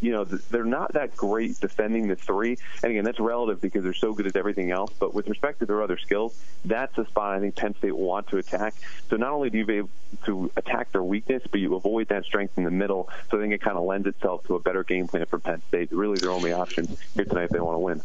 you 0.00 0.12
know, 0.12 0.24
they're 0.24 0.64
not 0.64 0.92
that 0.92 1.16
great 1.16 1.58
defending 1.60 2.08
the 2.08 2.16
three. 2.16 2.58
And 2.82 2.92
again, 2.92 3.04
that's 3.04 3.20
relative 3.20 3.60
because 3.60 3.82
they're 3.82 3.94
so 3.94 4.12
good 4.12 4.26
at 4.26 4.36
everything 4.36 4.70
else. 4.70 4.92
But 4.98 5.14
with 5.14 5.28
respect 5.28 5.60
to 5.60 5.66
their 5.66 5.82
other 5.82 5.96
skills, 5.98 6.38
that's 6.64 6.96
a 6.98 7.06
spot 7.06 7.34
I 7.34 7.40
think 7.40 7.56
Penn 7.56 7.74
State 7.76 7.92
will 7.92 8.06
want 8.06 8.28
to 8.28 8.38
attack. 8.38 8.74
So 9.08 9.16
not 9.16 9.32
only 9.32 9.50
do 9.50 9.58
you 9.58 9.64
be 9.64 9.76
able 9.78 9.90
to 10.24 10.50
attack 10.56 10.92
their 10.92 11.02
weakness, 11.02 11.42
but 11.50 11.60
you 11.60 11.74
avoid 11.74 12.08
that 12.08 12.24
strength 12.24 12.58
in 12.58 12.64
the 12.64 12.70
middle. 12.70 13.08
So 13.30 13.38
I 13.38 13.40
think 13.40 13.54
it 13.54 13.60
kind 13.62 13.76
of 13.76 13.84
lends 13.84 14.06
itself 14.06 14.44
to 14.46 14.54
a 14.54 14.60
better 14.60 14.84
game 14.84 15.08
plan 15.08 15.26
for 15.26 15.38
Penn 15.38 15.62
State. 15.68 15.90
Really, 15.92 16.18
their 16.18 16.30
only 16.30 16.52
option 16.52 16.96
here 17.14 17.24
tonight 17.24 17.44
if 17.44 17.50
they 17.50 17.60
want 17.60 17.76
to 17.76 17.80
win. 17.80 18.02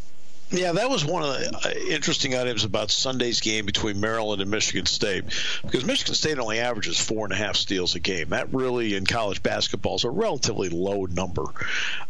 Yeah, 0.50 0.72
that 0.72 0.90
was 0.90 1.04
one 1.04 1.24
of 1.24 1.30
the 1.30 1.58
uh, 1.58 1.94
interesting 1.94 2.34
items 2.34 2.64
about 2.64 2.90
Sunday's 2.90 3.42
game 3.42 3.66
between 3.66 4.00
Maryland 4.00 4.42
and 4.42 4.50
Michigan 4.50 4.86
State, 4.86 5.26
because 5.62 5.84
Michigan 5.84 6.16
State 6.16 6.40
only 6.40 6.60
averages 6.60 6.98
four 6.98 7.26
and 7.26 7.34
a 7.34 7.36
half 7.36 7.58
steals 7.58 7.96
a 7.96 8.00
game. 8.00 8.30
That 8.30 8.54
really, 8.54 8.96
in 8.96 9.06
college 9.06 9.44
basketball, 9.44 9.96
is 9.96 10.06
a 10.06 10.10
relatively 10.10 10.70
low 10.70 11.06
number. 11.06 11.44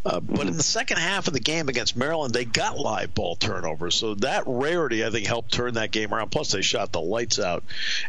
Uh, 0.06 0.20
but 0.20 0.46
in 0.46 0.56
the 0.56 0.62
second 0.62 0.98
half 0.98 1.28
of 1.28 1.34
the 1.34 1.40
game 1.40 1.68
against 1.68 1.98
Maryland, 1.98 2.32
they 2.32 2.46
got 2.46 2.78
live 2.78 3.16
ball 3.16 3.36
turnovers, 3.36 3.96
so 3.96 4.14
that 4.16 4.44
rarity, 4.46 5.04
I 5.04 5.10
think, 5.10 5.26
helped 5.26 5.52
turn 5.52 5.74
that 5.74 5.90
game 5.90 6.14
around. 6.14 6.30
Plus, 6.30 6.52
they 6.52 6.62
shot 6.62 6.92
the 6.92 7.02
lights 7.02 7.40
out 7.40 7.64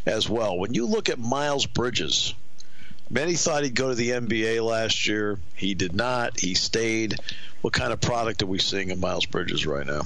as 0.04 0.28
well. 0.28 0.58
When 0.58 0.74
you 0.74 0.84
look 0.86 1.08
at 1.08 1.18
Miles 1.18 1.64
Bridges, 1.64 2.34
Many 3.10 3.34
thought 3.34 3.64
he'd 3.64 3.74
go 3.74 3.88
to 3.88 3.94
the 3.94 4.10
NBA 4.10 4.64
last 4.64 5.06
year. 5.06 5.38
He 5.54 5.74
did 5.74 5.94
not. 5.94 6.38
He 6.38 6.54
stayed. 6.54 7.16
What 7.62 7.72
kind 7.72 7.92
of 7.92 8.00
product 8.00 8.42
are 8.42 8.46
we 8.46 8.58
seeing 8.58 8.90
in 8.90 9.00
Miles 9.00 9.26
Bridges 9.26 9.66
right 9.66 9.86
now? 9.86 10.02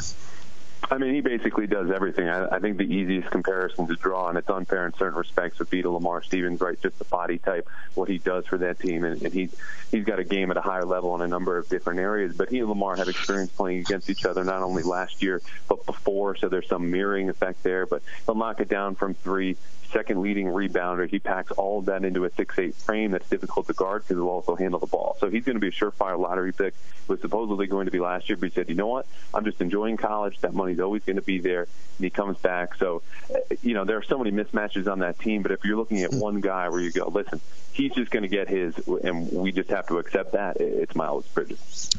I 0.91 0.99
mean, 0.99 1.15
he 1.15 1.21
basically 1.21 1.67
does 1.67 1.91
everything. 1.91 2.29
I, 2.29 2.57
I 2.57 2.59
think 2.59 2.77
the 2.77 2.85
easiest 2.85 3.31
comparison 3.31 3.87
to 3.87 3.95
draw, 3.95 4.29
and 4.29 4.37
it's 4.37 4.49
unfair 4.49 4.85
in 4.85 4.93
certain 4.95 5.17
respects, 5.17 5.59
would 5.59 5.71
be 5.71 5.81
to 5.83 5.91
Lamar 5.91 6.23
Stevens, 6.23 6.61
right? 6.61 6.81
Just 6.81 6.99
the 6.99 7.05
body 7.05 7.39
type, 7.39 7.69
what 7.95 8.09
he 8.09 8.19
does 8.19 8.47
for 8.47 8.59
that 8.59 8.81
team, 8.81 9.05
and, 9.05 9.23
and 9.23 9.33
he 9.33 9.49
he's 9.91 10.05
got 10.05 10.19
a 10.19 10.25
game 10.25 10.51
at 10.51 10.57
a 10.57 10.61
higher 10.61 10.85
level 10.85 11.15
in 11.15 11.23
a 11.23 11.29
number 11.29 11.57
of 11.57 11.69
different 11.69 12.01
areas. 12.01 12.37
But 12.37 12.51
he 12.51 12.59
and 12.59 12.69
Lamar 12.69 12.97
have 12.97 13.09
experience 13.09 13.51
playing 13.53 13.81
against 13.81 14.11
each 14.11 14.25
other 14.25 14.45
not 14.45 14.63
only 14.63 14.83
last 14.83 15.23
year 15.23 15.41
but 15.69 15.87
before, 15.87 16.37
so 16.37 16.49
there's 16.49 16.69
some 16.69 16.91
mirroring 16.91 17.29
effect 17.29 17.63
there. 17.63 17.87
But 17.87 18.03
he'll 18.27 18.35
knock 18.35 18.61
it 18.61 18.69
down 18.69 18.97
from 18.97 19.15
three 19.15 19.57
second 19.93 20.23
leading 20.23 20.47
rebounder. 20.47 21.09
He 21.09 21.19
packs 21.19 21.53
all 21.53 21.81
of 21.81 21.87
that 21.87 22.05
into 22.05 22.25
a 22.25 22.31
six-eight 22.31 22.75
frame 22.75 23.13
that's 23.13 23.29
difficult 23.29 23.67
to 23.67 23.73
guard 23.73 24.03
because 24.03 24.17
he'll 24.17 24.29
also 24.29 24.57
handle 24.57 24.81
the 24.81 24.87
ball. 24.87 25.17
So 25.21 25.29
he's 25.29 25.45
going 25.45 25.57
to 25.57 25.61
be 25.61 25.69
a 25.69 25.73
surefire 25.73 26.19
lottery 26.19 26.53
pick. 26.53 26.75
Was 27.09 27.21
supposedly 27.21 27.67
going 27.67 27.87
to 27.87 27.91
be 27.91 27.99
last 27.99 28.29
year, 28.29 28.37
but 28.37 28.51
he 28.51 28.55
said, 28.55 28.69
you 28.69 28.77
know 28.77 28.87
what? 28.87 29.07
I'm 29.35 29.45
just 29.45 29.61
enjoying 29.61 29.97
college. 29.97 30.39
That 30.41 30.55
money's 30.55 30.79
always 30.79 31.03
going 31.03 31.17
to 31.17 31.23
be 31.23 31.41
there, 31.41 31.63
and 31.63 32.05
he 32.05 32.11
comes 32.11 32.39
back. 32.39 32.77
So, 32.77 33.03
uh, 33.29 33.39
you 33.61 33.75
know, 33.75 33.85
there 33.85 33.97
are 33.97 34.05
so 34.05 34.19
many 34.19 34.31
mismatches 34.31 34.91
on 34.91 35.01
that 35.01 35.19
team. 35.19 35.43
But 35.43 35.51
if 35.51 35.65
you're 35.65 35.77
looking 35.77 36.03
at 36.03 36.15
one 36.15 36.41
guy 36.41 36.69
where 36.69 36.81
you 36.81 36.93
go, 36.93 37.09
listen, 37.09 37.41
he's 37.73 37.93
just 37.93 38.13
going 38.13 38.23
to 38.23 38.29
get 38.29 38.49
his, 38.49 38.77
and 39.03 39.33
we 39.33 39.51
just 39.51 39.71
have 39.71 39.89
to 39.89 39.99
accept 39.99 40.33
that. 40.33 40.59
It's 40.61 40.95
Miles 40.95 41.27
Bridges. 41.27 41.91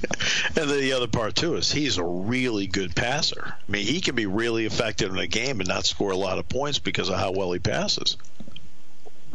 And 0.55 0.69
the 0.69 0.93
other 0.93 1.07
part 1.07 1.35
too 1.35 1.55
is 1.55 1.69
he's 1.69 1.97
a 1.97 2.03
really 2.05 2.67
good 2.67 2.95
passer. 2.95 3.43
I 3.45 3.71
mean, 3.71 3.85
he 3.85 3.99
can 3.99 4.15
be 4.15 4.25
really 4.25 4.65
effective 4.65 5.11
in 5.11 5.19
a 5.19 5.27
game 5.27 5.59
and 5.59 5.67
not 5.67 5.85
score 5.85 6.11
a 6.11 6.17
lot 6.17 6.39
of 6.39 6.47
points 6.47 6.79
because 6.79 7.09
of 7.09 7.15
how 7.15 7.31
well 7.31 7.51
he 7.51 7.59
passes. 7.59 7.82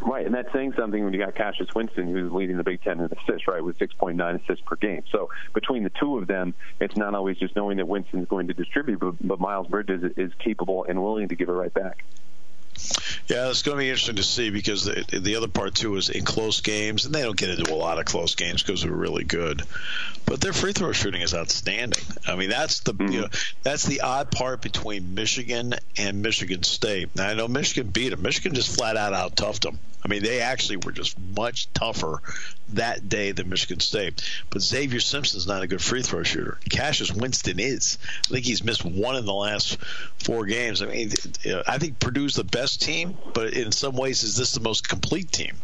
Right, 0.01 0.25
and 0.25 0.33
that's 0.33 0.51
saying 0.53 0.73
something 0.77 1.03
when 1.03 1.11
you 1.13 1.19
got 1.19 1.35
Cassius 1.35 1.67
Winston, 1.75 2.07
who's 2.07 2.31
leading 2.31 2.55
the 2.55 2.63
Big 2.63 2.81
Ten 2.81 3.01
in 3.01 3.05
assists, 3.05 3.47
right, 3.47 3.61
with 3.61 3.77
6.9 3.79 4.41
assists 4.41 4.63
per 4.65 4.77
game. 4.77 5.03
So 5.11 5.29
between 5.53 5.83
the 5.83 5.91
two 5.99 6.17
of 6.17 6.25
them, 6.25 6.53
it's 6.79 6.95
not 6.95 7.13
always 7.15 7.37
just 7.37 7.55
knowing 7.55 7.77
that 7.77 7.87
Winston's 7.87 8.27
going 8.29 8.47
to 8.47 8.53
distribute, 8.53 8.99
but, 8.99 9.15
but 9.19 9.41
Miles 9.41 9.67
Bridges 9.67 10.13
is 10.15 10.31
capable 10.39 10.85
and 10.87 11.03
willing 11.03 11.27
to 11.27 11.35
give 11.35 11.49
it 11.49 11.51
right 11.51 11.73
back. 11.73 12.05
Yeah, 13.27 13.49
it's 13.49 13.61
going 13.61 13.77
to 13.77 13.79
be 13.79 13.89
interesting 13.89 14.15
to 14.15 14.23
see 14.23 14.49
because 14.49 14.85
the, 14.85 15.05
the 15.19 15.35
other 15.35 15.47
part 15.47 15.75
too 15.75 15.95
is 15.97 16.09
in 16.09 16.25
close 16.25 16.61
games, 16.61 17.05
and 17.05 17.13
they 17.13 17.21
don't 17.21 17.37
get 17.37 17.49
into 17.49 17.71
a 17.71 17.75
lot 17.75 17.99
of 17.99 18.05
close 18.05 18.35
games 18.35 18.63
because 18.63 18.81
they're 18.81 18.91
really 18.91 19.23
good, 19.23 19.61
but 20.25 20.41
their 20.41 20.53
free 20.53 20.73
throw 20.73 20.91
shooting 20.91 21.21
is 21.21 21.33
outstanding. 21.33 22.03
I 22.27 22.35
mean, 22.35 22.49
that's 22.49 22.79
the 22.81 22.93
mm-hmm. 22.93 23.11
you 23.11 23.21
know, 23.21 23.27
that's 23.61 23.83
the 23.83 24.01
odd 24.01 24.31
part 24.31 24.61
between 24.61 25.13
Michigan 25.13 25.75
and 25.97 26.21
Michigan 26.21 26.63
State. 26.63 27.15
Now 27.15 27.27
I 27.27 27.35
know 27.35 27.47
Michigan 27.47 27.91
beat 27.91 28.09
them. 28.09 28.21
Michigan 28.21 28.55
just 28.55 28.75
flat 28.75 28.97
out 28.97 29.13
out 29.13 29.35
toughed 29.35 29.61
them. 29.61 29.79
I 30.03 30.07
mean, 30.07 30.23
they 30.23 30.41
actually 30.41 30.77
were 30.77 30.91
just 30.91 31.19
much 31.19 31.71
tougher 31.73 32.21
that 32.69 33.09
day 33.09 33.31
than 33.31 33.49
Michigan 33.49 33.79
State. 33.79 34.21
But 34.49 34.61
Xavier 34.61 34.99
Simpson's 34.99 35.47
not 35.47 35.61
a 35.61 35.67
good 35.67 35.81
free 35.81 36.01
throw 36.01 36.23
shooter. 36.23 36.57
Cassius 36.69 37.11
Winston 37.11 37.59
is. 37.59 37.97
I 38.25 38.33
think 38.33 38.45
he's 38.45 38.63
missed 38.63 38.85
one 38.85 39.15
in 39.15 39.25
the 39.25 39.33
last 39.33 39.77
four 40.23 40.45
games. 40.45 40.81
I 40.81 40.85
mean, 40.85 41.11
I 41.67 41.77
think 41.77 41.99
Purdue's 41.99 42.35
the 42.35 42.43
best 42.43 42.81
team, 42.81 43.17
but 43.33 43.53
in 43.53 43.71
some 43.71 43.95
ways, 43.95 44.23
is 44.23 44.37
this 44.37 44.53
the 44.53 44.61
most 44.61 44.87
complete 44.87 45.31
team? 45.31 45.55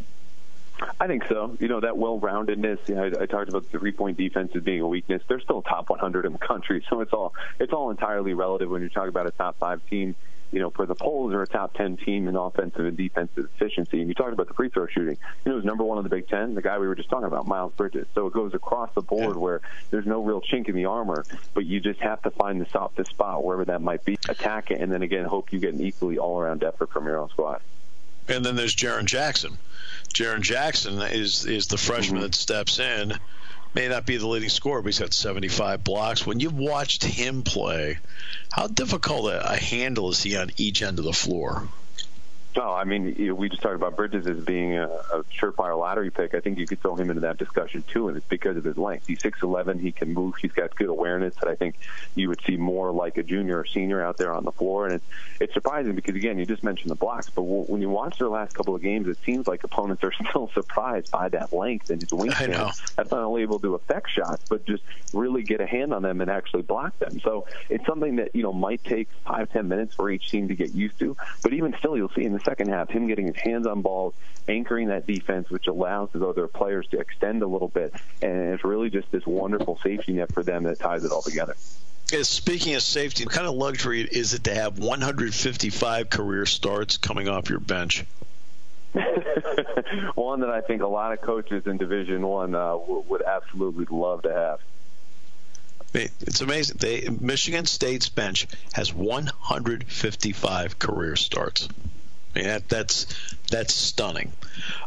I 0.99 1.07
think 1.07 1.25
so. 1.29 1.55
You 1.59 1.69
know 1.69 1.79
that 1.79 1.97
well-roundedness. 1.97 2.79
You 2.89 2.95
know, 2.95 3.03
I, 3.03 3.23
I 3.23 3.25
talked 3.27 3.47
about 3.47 3.71
the 3.71 3.79
three-point 3.79 4.17
defense 4.17 4.51
as 4.55 4.61
being 4.61 4.81
a 4.81 4.87
weakness. 4.87 5.21
They're 5.27 5.39
still 5.39 5.61
top 5.61 5.89
100 5.89 6.25
in 6.25 6.33
the 6.33 6.37
country, 6.37 6.85
so 6.89 6.99
it's 6.99 7.13
all 7.13 7.33
it's 7.59 7.71
all 7.71 7.91
entirely 7.91 8.33
relative 8.33 8.69
when 8.69 8.81
you're 8.81 8.89
talking 8.89 9.09
about 9.09 9.25
a 9.25 9.31
top 9.31 9.57
five 9.57 9.81
team 9.89 10.15
you 10.55 10.61
know, 10.61 10.69
for 10.69 10.85
the 10.85 10.95
polls 10.95 11.33
are 11.33 11.41
a 11.41 11.47
top 11.47 11.73
10 11.73 11.97
team 11.97 12.29
in 12.29 12.37
offensive 12.37 12.85
and 12.85 12.95
defensive 12.95 13.49
efficiency. 13.53 13.99
And 13.99 14.07
you 14.07 14.15
talked 14.15 14.31
about 14.31 14.47
the 14.47 14.53
free 14.53 14.69
throw 14.69 14.87
shooting. 14.87 15.17
You 15.43 15.51
know, 15.51 15.57
who's 15.57 15.65
number 15.65 15.83
one 15.83 15.97
in 15.97 16.05
the 16.05 16.09
Big 16.09 16.29
Ten? 16.29 16.55
The 16.55 16.61
guy 16.61 16.79
we 16.79 16.87
were 16.87 16.95
just 16.95 17.09
talking 17.09 17.27
about, 17.27 17.45
Miles 17.45 17.73
Bridges. 17.73 18.07
So 18.15 18.27
it 18.27 18.33
goes 18.33 18.53
across 18.53 18.89
the 18.95 19.01
board 19.01 19.35
yeah. 19.35 19.41
where 19.41 19.61
there's 19.91 20.05
no 20.05 20.23
real 20.23 20.39
chink 20.39 20.69
in 20.69 20.75
the 20.75 20.85
armor, 20.85 21.25
but 21.53 21.65
you 21.65 21.81
just 21.81 21.99
have 21.99 22.21
to 22.21 22.31
find 22.31 22.61
the 22.61 22.67
softest 22.71 23.09
spot, 23.09 23.43
wherever 23.43 23.65
that 23.65 23.81
might 23.81 24.05
be, 24.05 24.17
attack 24.29 24.71
it, 24.71 24.79
and 24.79 24.89
then 24.93 25.01
again, 25.01 25.25
hope 25.25 25.51
you 25.51 25.59
get 25.59 25.73
an 25.73 25.81
equally 25.81 26.17
all 26.17 26.39
around 26.39 26.63
effort 26.63 26.89
from 26.89 27.05
your 27.05 27.17
own 27.17 27.27
squad. 27.27 27.59
And 28.29 28.45
then 28.45 28.55
there's 28.55 28.73
Jaren 28.73 29.05
Jackson. 29.05 29.57
Jaren 30.13 30.39
Jackson 30.39 31.01
is 31.01 31.45
is 31.45 31.67
the 31.67 31.77
freshman 31.77 32.21
mm-hmm. 32.21 32.27
that 32.27 32.35
steps 32.35 32.79
in 32.79 33.11
may 33.75 33.89
not 33.89 34.05
be 34.05 34.17
the 34.17 34.27
leading 34.27 34.49
scorer, 34.49 34.81
but 34.81 34.87
he's 34.87 34.99
got 34.99 35.13
75 35.13 35.83
blocks. 35.83 36.25
When 36.25 36.39
you've 36.39 36.57
watched 36.57 37.03
him 37.03 37.43
play, 37.43 37.99
how 38.51 38.67
difficult 38.67 39.31
a, 39.31 39.53
a 39.53 39.57
handle 39.57 40.09
is 40.09 40.23
he 40.23 40.37
on 40.37 40.51
each 40.57 40.81
end 40.81 40.97
of 40.97 41.05
the 41.05 41.13
floor? 41.13 41.67
No, 42.55 42.71
I 42.71 42.85
mean, 42.85 43.15
you 43.17 43.27
know, 43.27 43.35
we 43.35 43.49
just 43.49 43.61
talked 43.61 43.75
about 43.75 43.97
Bridges 43.97 44.25
as 44.25 44.37
being 44.37 44.77
a, 44.77 44.87
a 44.87 45.23
surefire 45.41 45.77
lottery 45.77 46.09
pick. 46.09 46.33
I 46.33 46.39
think 46.39 46.57
you 46.57 46.65
could 46.65 46.81
throw 46.81 46.95
him 46.95 47.09
into 47.09 47.21
that 47.21 47.37
discussion 47.37 47.83
too, 47.91 48.07
and 48.07 48.15
it's 48.15 48.25
because 48.29 48.55
of 48.55 48.63
his 48.63 48.77
length. 48.77 49.03
He's 49.07 49.19
six 49.21 49.39
eleven. 49.43 49.77
He 49.77 49.91
can 49.91 50.13
move. 50.13 50.35
He's 50.41 50.53
got 50.53 50.73
good 50.75 50.87
awareness 50.87 51.33
that 51.41 51.49
I 51.49 51.55
think 51.55 51.75
you 52.15 52.29
would 52.29 52.39
see 52.47 52.55
more 52.55 52.93
like 52.93 53.17
a 53.17 53.23
junior 53.23 53.59
or 53.59 53.65
senior 53.65 54.01
out 54.01 54.17
there 54.17 54.33
on 54.33 54.45
the 54.45 54.53
floor. 54.53 54.85
And 54.85 54.95
it's 54.95 55.05
it's 55.41 55.53
surprising 55.53 55.95
because 55.95 56.15
again, 56.15 56.39
you 56.39 56.45
just 56.45 56.63
mentioned 56.63 56.91
the 56.91 56.95
blocks, 56.95 57.29
but 57.35 57.41
w- 57.41 57.63
when 57.63 57.81
you 57.81 57.89
watch 57.89 58.19
their 58.19 58.29
last 58.29 58.53
couple 58.53 58.73
of 58.73 58.81
games, 58.81 59.07
it 59.09 59.17
seems 59.25 59.47
like 59.47 59.63
opponents 59.65 60.03
are 60.03 60.13
still 60.29 60.49
surprised 60.53 61.11
by 61.11 61.27
that 61.29 61.51
length 61.51 61.89
and 61.89 61.99
his 61.99 62.09
wingspan. 62.09 62.47
That's 62.95 63.11
not 63.11 63.19
only 63.21 63.41
able 63.41 63.59
to 63.59 63.75
affect 63.75 64.11
shots, 64.11 64.43
but 64.47 64.65
just 64.65 64.83
really 65.11 65.43
get 65.43 65.59
a 65.59 65.67
hand 65.67 65.93
on 65.93 66.03
them 66.03 66.21
and 66.21 66.29
actually 66.31 66.61
block 66.61 66.97
them. 66.99 67.19
So 67.21 67.47
it's 67.69 67.85
something 67.85 68.15
that 68.17 68.33
you 68.33 68.43
know 68.43 68.53
might 68.53 68.83
take 68.85 69.09
five 69.27 69.49
ten 69.51 69.67
minutes 69.67 69.93
for 69.95 70.09
each 70.09 70.31
team 70.31 70.47
to 70.47 70.55
get 70.55 70.73
used 70.73 70.97
to. 70.99 71.17
But 71.43 71.51
even 71.53 71.75
still, 71.79 71.97
you'll 71.97 72.11
see 72.15 72.23
in 72.23 72.31
the 72.31 72.44
second 72.45 72.69
half, 72.69 72.89
him 72.89 73.07
getting 73.07 73.27
his 73.27 73.35
hands 73.35 73.67
on 73.67 73.81
balls, 73.81 74.13
anchoring 74.47 74.87
that 74.89 75.05
defense, 75.05 75.49
which 75.49 75.67
allows 75.67 76.09
his 76.13 76.21
other 76.21 76.47
players 76.47 76.87
to 76.87 76.99
extend 76.99 77.41
a 77.41 77.47
little 77.47 77.67
bit. 77.67 77.93
And 78.21 78.53
it's 78.53 78.63
really 78.63 78.89
just 78.89 79.11
this 79.11 79.25
wonderful 79.25 79.79
safety 79.83 80.13
net 80.13 80.33
for 80.33 80.43
them 80.43 80.63
that 80.63 80.79
ties 80.79 81.03
it 81.03 81.11
all 81.11 81.21
together. 81.21 81.55
Speaking 82.07 82.75
of 82.75 82.83
safety, 82.83 83.25
what 83.25 83.33
kind 83.33 83.47
of 83.47 83.55
luxury 83.55 84.01
is 84.01 84.33
it 84.33 84.43
to 84.43 84.53
have 84.53 84.77
155 84.77 86.09
career 86.09 86.45
starts 86.45 86.97
coming 86.97 87.27
off 87.27 87.49
your 87.49 87.59
bench? 87.59 88.05
one 90.15 90.41
that 90.41 90.49
I 90.49 90.61
think 90.61 90.81
a 90.81 90.87
lot 90.87 91.11
of 91.11 91.21
coaches 91.21 91.65
in 91.65 91.77
Division 91.77 92.25
One 92.25 92.55
uh, 92.55 92.77
would 92.77 93.23
absolutely 93.23 93.85
love 93.89 94.21
to 94.21 94.31
have. 94.31 94.59
It's 95.93 96.41
amazing. 96.41 96.77
They, 96.79 97.07
Michigan 97.09 97.65
State's 97.65 98.09
bench 98.09 98.47
has 98.73 98.93
155 98.93 100.79
career 100.79 101.15
starts. 101.15 101.69
I 102.35 102.39
mean, 102.39 102.47
that, 102.47 102.67
that's 102.67 103.07
that's 103.49 103.73
stunning. 103.73 104.33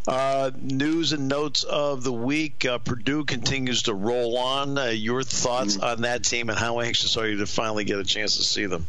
Uh, 0.07 0.51
news 0.61 1.13
and 1.13 1.29
notes 1.29 1.65
of 1.65 2.05
the 2.05 2.13
week: 2.13 2.67
uh, 2.67 2.79
Purdue 2.79 3.25
continues 3.25 3.85
to 3.85 3.95
roll 3.95 4.37
on. 4.37 4.77
Uh, 4.77 4.87
your 4.87 5.23
thoughts 5.23 5.77
mm-hmm. 5.77 5.85
on 5.85 6.03
that 6.03 6.25
team, 6.25 6.51
and 6.51 6.59
how 6.59 6.81
anxious 6.81 7.17
are 7.17 7.27
you 7.27 7.39
to 7.39 7.47
finally 7.47 7.85
get 7.85 7.99
a 7.99 8.05
chance 8.05 8.37
to 8.37 8.43
see 8.43 8.67
them? 8.67 8.87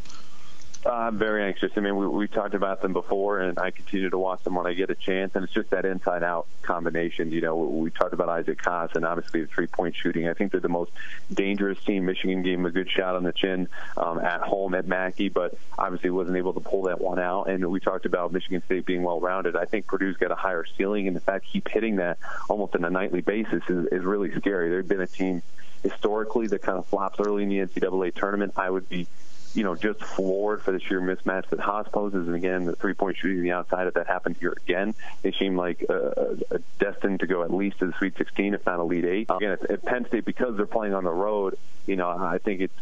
I'm 0.86 1.18
very 1.18 1.44
anxious. 1.44 1.72
I 1.76 1.80
mean, 1.80 1.94
we, 1.96 2.06
we 2.06 2.26
talked 2.26 2.54
about 2.54 2.80
them 2.80 2.94
before, 2.94 3.40
and 3.40 3.58
I 3.58 3.70
continue 3.70 4.08
to 4.08 4.18
watch 4.18 4.42
them 4.44 4.54
when 4.54 4.66
I 4.66 4.72
get 4.72 4.88
a 4.88 4.94
chance. 4.94 5.32
And 5.34 5.44
it's 5.44 5.52
just 5.52 5.70
that 5.70 5.84
inside-out 5.84 6.46
combination. 6.62 7.32
You 7.32 7.42
know, 7.42 7.56
we 7.56 7.90
talked 7.90 8.14
about 8.14 8.30
Isaac 8.30 8.58
Haas 8.62 8.90
and 8.94 9.04
obviously 9.04 9.42
the 9.42 9.46
three-point 9.46 9.94
shooting. 9.94 10.26
I 10.26 10.32
think 10.32 10.52
they're 10.52 10.60
the 10.60 10.70
most 10.70 10.90
dangerous 11.32 11.78
team. 11.84 12.06
Michigan 12.06 12.42
gave 12.42 12.56
them 12.56 12.64
a 12.64 12.70
good 12.70 12.90
shot 12.90 13.14
on 13.14 13.24
the 13.24 13.32
chin 13.32 13.68
um, 13.98 14.18
at 14.20 14.40
home 14.40 14.74
at 14.74 14.86
Mackey, 14.86 15.28
but 15.28 15.54
obviously 15.78 16.08
wasn't 16.08 16.38
able 16.38 16.54
to 16.54 16.60
pull 16.60 16.82
that 16.84 16.98
one 16.98 17.18
out. 17.18 17.50
And 17.50 17.66
we 17.70 17.78
talked 17.78 18.06
about 18.06 18.32
Michigan 18.32 18.62
State 18.64 18.86
being 18.86 19.02
well-rounded. 19.02 19.56
I 19.56 19.66
think 19.66 19.86
Purdue's 19.86 20.16
got 20.16 20.30
a 20.30 20.36
higher 20.36 20.64
ceiling, 20.78 21.06
and 21.06 21.14
the 21.14 21.20
fact 21.20 21.44
keep 21.52 21.68
hitting 21.68 21.96
that 21.96 22.18
almost 22.48 22.74
on 22.74 22.84
a 22.84 22.90
nightly 22.90 23.20
basis 23.20 23.62
is, 23.68 23.86
is 23.92 24.02
really 24.02 24.34
scary. 24.36 24.70
They've 24.70 24.88
been 24.88 25.02
a 25.02 25.06
team 25.06 25.42
historically 25.82 26.46
that 26.46 26.62
kind 26.62 26.78
of 26.78 26.86
flops 26.86 27.20
early 27.20 27.42
in 27.42 27.48
the 27.50 27.58
NCAA 27.58 28.14
tournament. 28.14 28.54
I 28.56 28.70
would 28.70 28.88
be 28.88 29.06
you 29.54 29.64
know, 29.64 29.74
just 29.74 30.00
floored 30.00 30.62
for 30.62 30.72
the 30.72 30.80
sheer 30.80 31.00
mismatch 31.00 31.48
that 31.48 31.58
Haas 31.58 31.88
poses. 31.88 32.26
And 32.26 32.36
again, 32.36 32.64
the 32.64 32.76
three-point 32.76 33.16
shooting 33.16 33.42
the 33.42 33.52
outside, 33.52 33.86
if 33.86 33.94
that 33.94 34.06
happened 34.06 34.36
here 34.38 34.54
again, 34.64 34.94
they 35.22 35.32
seem 35.32 35.56
like 35.56 35.84
uh, 35.88 36.36
destined 36.78 37.20
to 37.20 37.26
go 37.26 37.42
at 37.42 37.52
least 37.52 37.80
to 37.80 37.86
the 37.86 37.92
Sweet 37.94 38.16
16, 38.16 38.54
if 38.54 38.64
not 38.66 38.78
Elite 38.78 39.04
Eight. 39.04 39.26
Again, 39.30 39.52
at, 39.52 39.70
at 39.70 39.84
Penn 39.84 40.06
State, 40.06 40.24
because 40.24 40.56
they're 40.56 40.66
playing 40.66 40.94
on 40.94 41.04
the 41.04 41.10
road, 41.10 41.56
you 41.86 41.96
know, 41.96 42.08
I 42.08 42.38
think 42.38 42.60
it's 42.60 42.74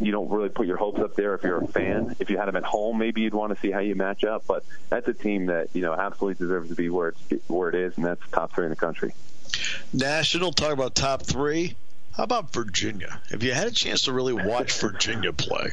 you 0.00 0.10
don't 0.10 0.28
really 0.30 0.48
put 0.48 0.66
your 0.66 0.76
hopes 0.76 1.00
up 1.00 1.14
there 1.14 1.34
if 1.34 1.42
you're 1.42 1.62
a 1.62 1.68
fan. 1.68 2.16
If 2.18 2.28
you 2.28 2.38
had 2.38 2.46
them 2.46 2.56
at 2.56 2.64
home, 2.64 2.98
maybe 2.98 3.20
you'd 3.20 3.34
want 3.34 3.54
to 3.54 3.60
see 3.60 3.70
how 3.70 3.78
you 3.78 3.94
match 3.94 4.24
up. 4.24 4.44
But 4.46 4.64
that's 4.88 5.06
a 5.06 5.14
team 5.14 5.46
that 5.46 5.68
you 5.74 5.82
know 5.82 5.92
absolutely 5.92 6.44
deserves 6.44 6.70
to 6.70 6.74
be 6.74 6.88
where 6.88 7.14
it's 7.30 7.48
where 7.48 7.68
it 7.68 7.74
is, 7.76 7.96
and 7.96 8.04
that's 8.04 8.20
top 8.32 8.52
three 8.52 8.64
in 8.64 8.70
the 8.70 8.76
country. 8.76 9.14
National, 9.92 10.52
talk 10.52 10.72
about 10.72 10.94
top 10.94 11.22
three. 11.22 11.76
How 12.16 12.22
about 12.22 12.52
Virginia? 12.52 13.20
Have 13.30 13.42
you 13.42 13.52
had 13.52 13.66
a 13.66 13.72
chance 13.72 14.02
to 14.02 14.12
really 14.12 14.32
watch 14.32 14.72
Virginia 14.78 15.32
play? 15.32 15.72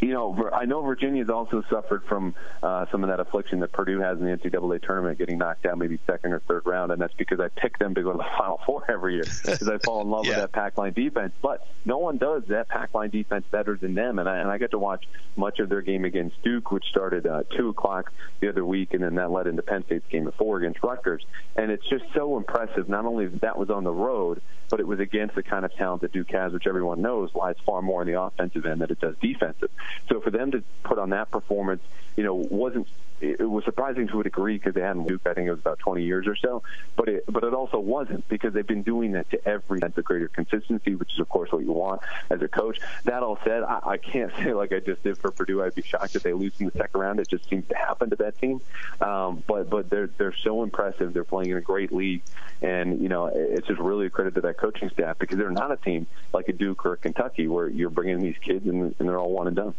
You 0.00 0.12
know, 0.12 0.50
I 0.52 0.64
know 0.64 0.82
Virginia's 0.82 1.30
also 1.30 1.62
suffered 1.70 2.04
from 2.04 2.34
uh, 2.62 2.86
some 2.90 3.02
of 3.04 3.10
that 3.10 3.20
affliction 3.20 3.60
that 3.60 3.72
Purdue 3.72 4.00
has 4.00 4.18
in 4.18 4.24
the 4.24 4.36
NCAA 4.36 4.82
tournament, 4.82 5.18
getting 5.18 5.38
knocked 5.38 5.66
out 5.66 5.78
maybe 5.78 5.98
second 6.06 6.32
or 6.32 6.40
third 6.40 6.66
round, 6.66 6.92
and 6.92 7.00
that's 7.00 7.14
because 7.14 7.40
I 7.40 7.48
pick 7.48 7.78
them 7.78 7.94
to 7.94 8.02
go 8.02 8.12
to 8.12 8.18
the 8.18 8.24
Final 8.38 8.60
Four 8.66 8.84
every 8.90 9.14
year 9.14 9.24
because 9.24 9.68
I 9.68 9.78
fall 9.78 10.02
in 10.02 10.10
love 10.10 10.26
yeah. 10.26 10.30
with 10.30 10.38
that 10.40 10.52
pack 10.52 10.78
line 10.78 10.92
defense. 10.92 11.32
But 11.40 11.66
no 11.84 11.98
one 11.98 12.18
does 12.18 12.44
that 12.48 12.68
pack 12.68 12.94
line 12.94 13.10
defense 13.10 13.44
better 13.50 13.76
than 13.76 13.94
them, 13.94 14.18
and 14.18 14.28
I 14.28 14.38
and 14.38 14.50
I 14.50 14.58
got 14.58 14.72
to 14.72 14.78
watch 14.78 15.04
much 15.36 15.58
of 15.58 15.68
their 15.68 15.82
game 15.82 16.04
against 16.04 16.42
Duke, 16.42 16.70
which 16.70 16.84
started 16.86 17.26
uh, 17.26 17.44
two 17.56 17.68
o'clock 17.70 18.12
the 18.40 18.48
other 18.48 18.64
week, 18.64 18.94
and 18.94 19.02
then 19.02 19.14
that 19.16 19.30
led 19.30 19.46
into 19.46 19.62
Penn 19.62 19.84
State's 19.86 20.06
game 20.10 20.26
at 20.28 20.36
four 20.36 20.58
against 20.58 20.82
Rutgers, 20.82 21.24
and 21.56 21.70
it's 21.70 21.86
just 21.88 22.04
so 22.14 22.36
impressive. 22.36 22.88
Not 22.88 23.04
only 23.06 23.26
that 23.26 23.58
was 23.58 23.70
on 23.70 23.84
the 23.84 23.92
road, 23.92 24.42
but 24.70 24.80
it 24.80 24.86
was 24.86 25.00
against 25.00 25.34
the 25.34 25.42
kind 25.42 25.64
of 25.64 25.74
talent 25.74 26.02
that 26.02 26.12
Duke 26.12 26.30
has, 26.30 26.52
which 26.52 26.66
everyone 26.66 27.00
knows 27.00 27.30
lies 27.34 27.56
far 27.64 27.82
more 27.82 28.00
on 28.00 28.06
the 28.06 28.20
offensive 28.20 28.66
end 28.66 28.80
than 28.80 28.90
it 28.90 29.00
does 29.00 29.14
defensive. 29.20 29.70
So 30.08 30.20
for 30.20 30.30
them 30.30 30.50
to 30.52 30.62
put 30.84 30.98
on 30.98 31.10
that 31.10 31.30
performance, 31.30 31.82
you 32.16 32.24
know, 32.24 32.34
wasn't 32.34 32.88
it 33.24 33.50
was 33.50 33.64
surprising 33.64 34.08
to 34.08 34.20
a 34.20 34.22
degree 34.22 34.56
because 34.56 34.74
they 34.74 34.80
hadn't 34.80 35.06
Duke. 35.06 35.22
I 35.26 35.34
think 35.34 35.48
it 35.48 35.50
was 35.50 35.60
about 35.60 35.78
20 35.78 36.02
years 36.02 36.26
or 36.26 36.36
so, 36.36 36.62
but 36.96 37.08
it 37.08 37.24
but 37.28 37.44
it 37.44 37.54
also 37.54 37.78
wasn't 37.78 38.26
because 38.28 38.52
they've 38.52 38.66
been 38.66 38.82
doing 38.82 39.12
that 39.12 39.30
to 39.30 39.48
every 39.48 39.80
sense 39.80 39.96
of 39.96 40.04
greater 40.04 40.28
consistency, 40.28 40.94
which 40.94 41.12
is 41.12 41.20
of 41.20 41.28
course 41.28 41.52
what 41.52 41.64
you 41.64 41.72
want 41.72 42.02
as 42.30 42.42
a 42.42 42.48
coach. 42.48 42.80
That 43.04 43.22
all 43.22 43.38
said, 43.44 43.62
I, 43.62 43.80
I 43.84 43.96
can't 43.96 44.32
say 44.36 44.52
like 44.52 44.72
I 44.72 44.80
just 44.80 45.02
did 45.02 45.18
for 45.18 45.30
Purdue. 45.30 45.62
I'd 45.62 45.74
be 45.74 45.82
shocked 45.82 46.16
if 46.16 46.22
they 46.22 46.32
lose 46.32 46.52
in 46.58 46.66
the 46.66 46.72
second 46.72 47.00
round. 47.00 47.20
It 47.20 47.28
just 47.28 47.48
seems 47.48 47.66
to 47.68 47.76
happen 47.76 48.10
to 48.10 48.16
that 48.16 48.38
team. 48.38 48.60
Um, 49.00 49.42
but 49.46 49.70
but 49.70 49.90
they're 49.90 50.10
they're 50.18 50.34
so 50.34 50.62
impressive. 50.62 51.12
They're 51.12 51.24
playing 51.24 51.50
in 51.50 51.56
a 51.56 51.62
great 51.62 51.92
league, 51.92 52.22
and 52.62 53.00
you 53.00 53.08
know 53.08 53.26
it's 53.26 53.66
just 53.66 53.80
really 53.80 54.06
a 54.06 54.10
credit 54.10 54.34
to 54.34 54.40
that 54.42 54.58
coaching 54.58 54.90
staff 54.90 55.18
because 55.18 55.38
they're 55.38 55.50
not 55.50 55.70
a 55.70 55.76
team 55.76 56.06
like 56.32 56.48
a 56.48 56.52
Duke 56.52 56.84
or 56.84 56.94
a 56.94 56.96
Kentucky 56.96 57.48
where 57.48 57.68
you're 57.68 57.90
bringing 57.90 58.20
these 58.20 58.36
kids 58.38 58.66
and, 58.66 58.94
and 58.98 59.08
they're 59.08 59.18
all 59.18 59.30
one 59.30 59.46
and 59.46 59.56
done. 59.56 59.74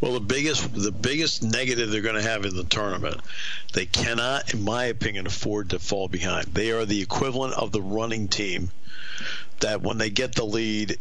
Well, 0.00 0.12
the 0.12 0.20
biggest 0.20 0.72
the 0.74 0.92
biggest 0.92 1.42
negative 1.42 1.90
they're 1.90 2.02
going 2.02 2.14
to 2.14 2.22
have 2.22 2.44
in 2.44 2.54
the 2.54 2.64
tournament, 2.64 3.20
they 3.72 3.86
cannot, 3.86 4.54
in 4.54 4.62
my 4.62 4.84
opinion, 4.84 5.26
afford 5.26 5.70
to 5.70 5.78
fall 5.78 6.08
behind. 6.08 6.46
They 6.54 6.70
are 6.70 6.84
the 6.84 7.02
equivalent 7.02 7.54
of 7.54 7.72
the 7.72 7.82
running 7.82 8.28
team. 8.28 8.70
That 9.60 9.82
when 9.82 9.98
they 9.98 10.10
get 10.10 10.36
the 10.36 10.44
lead, 10.44 10.98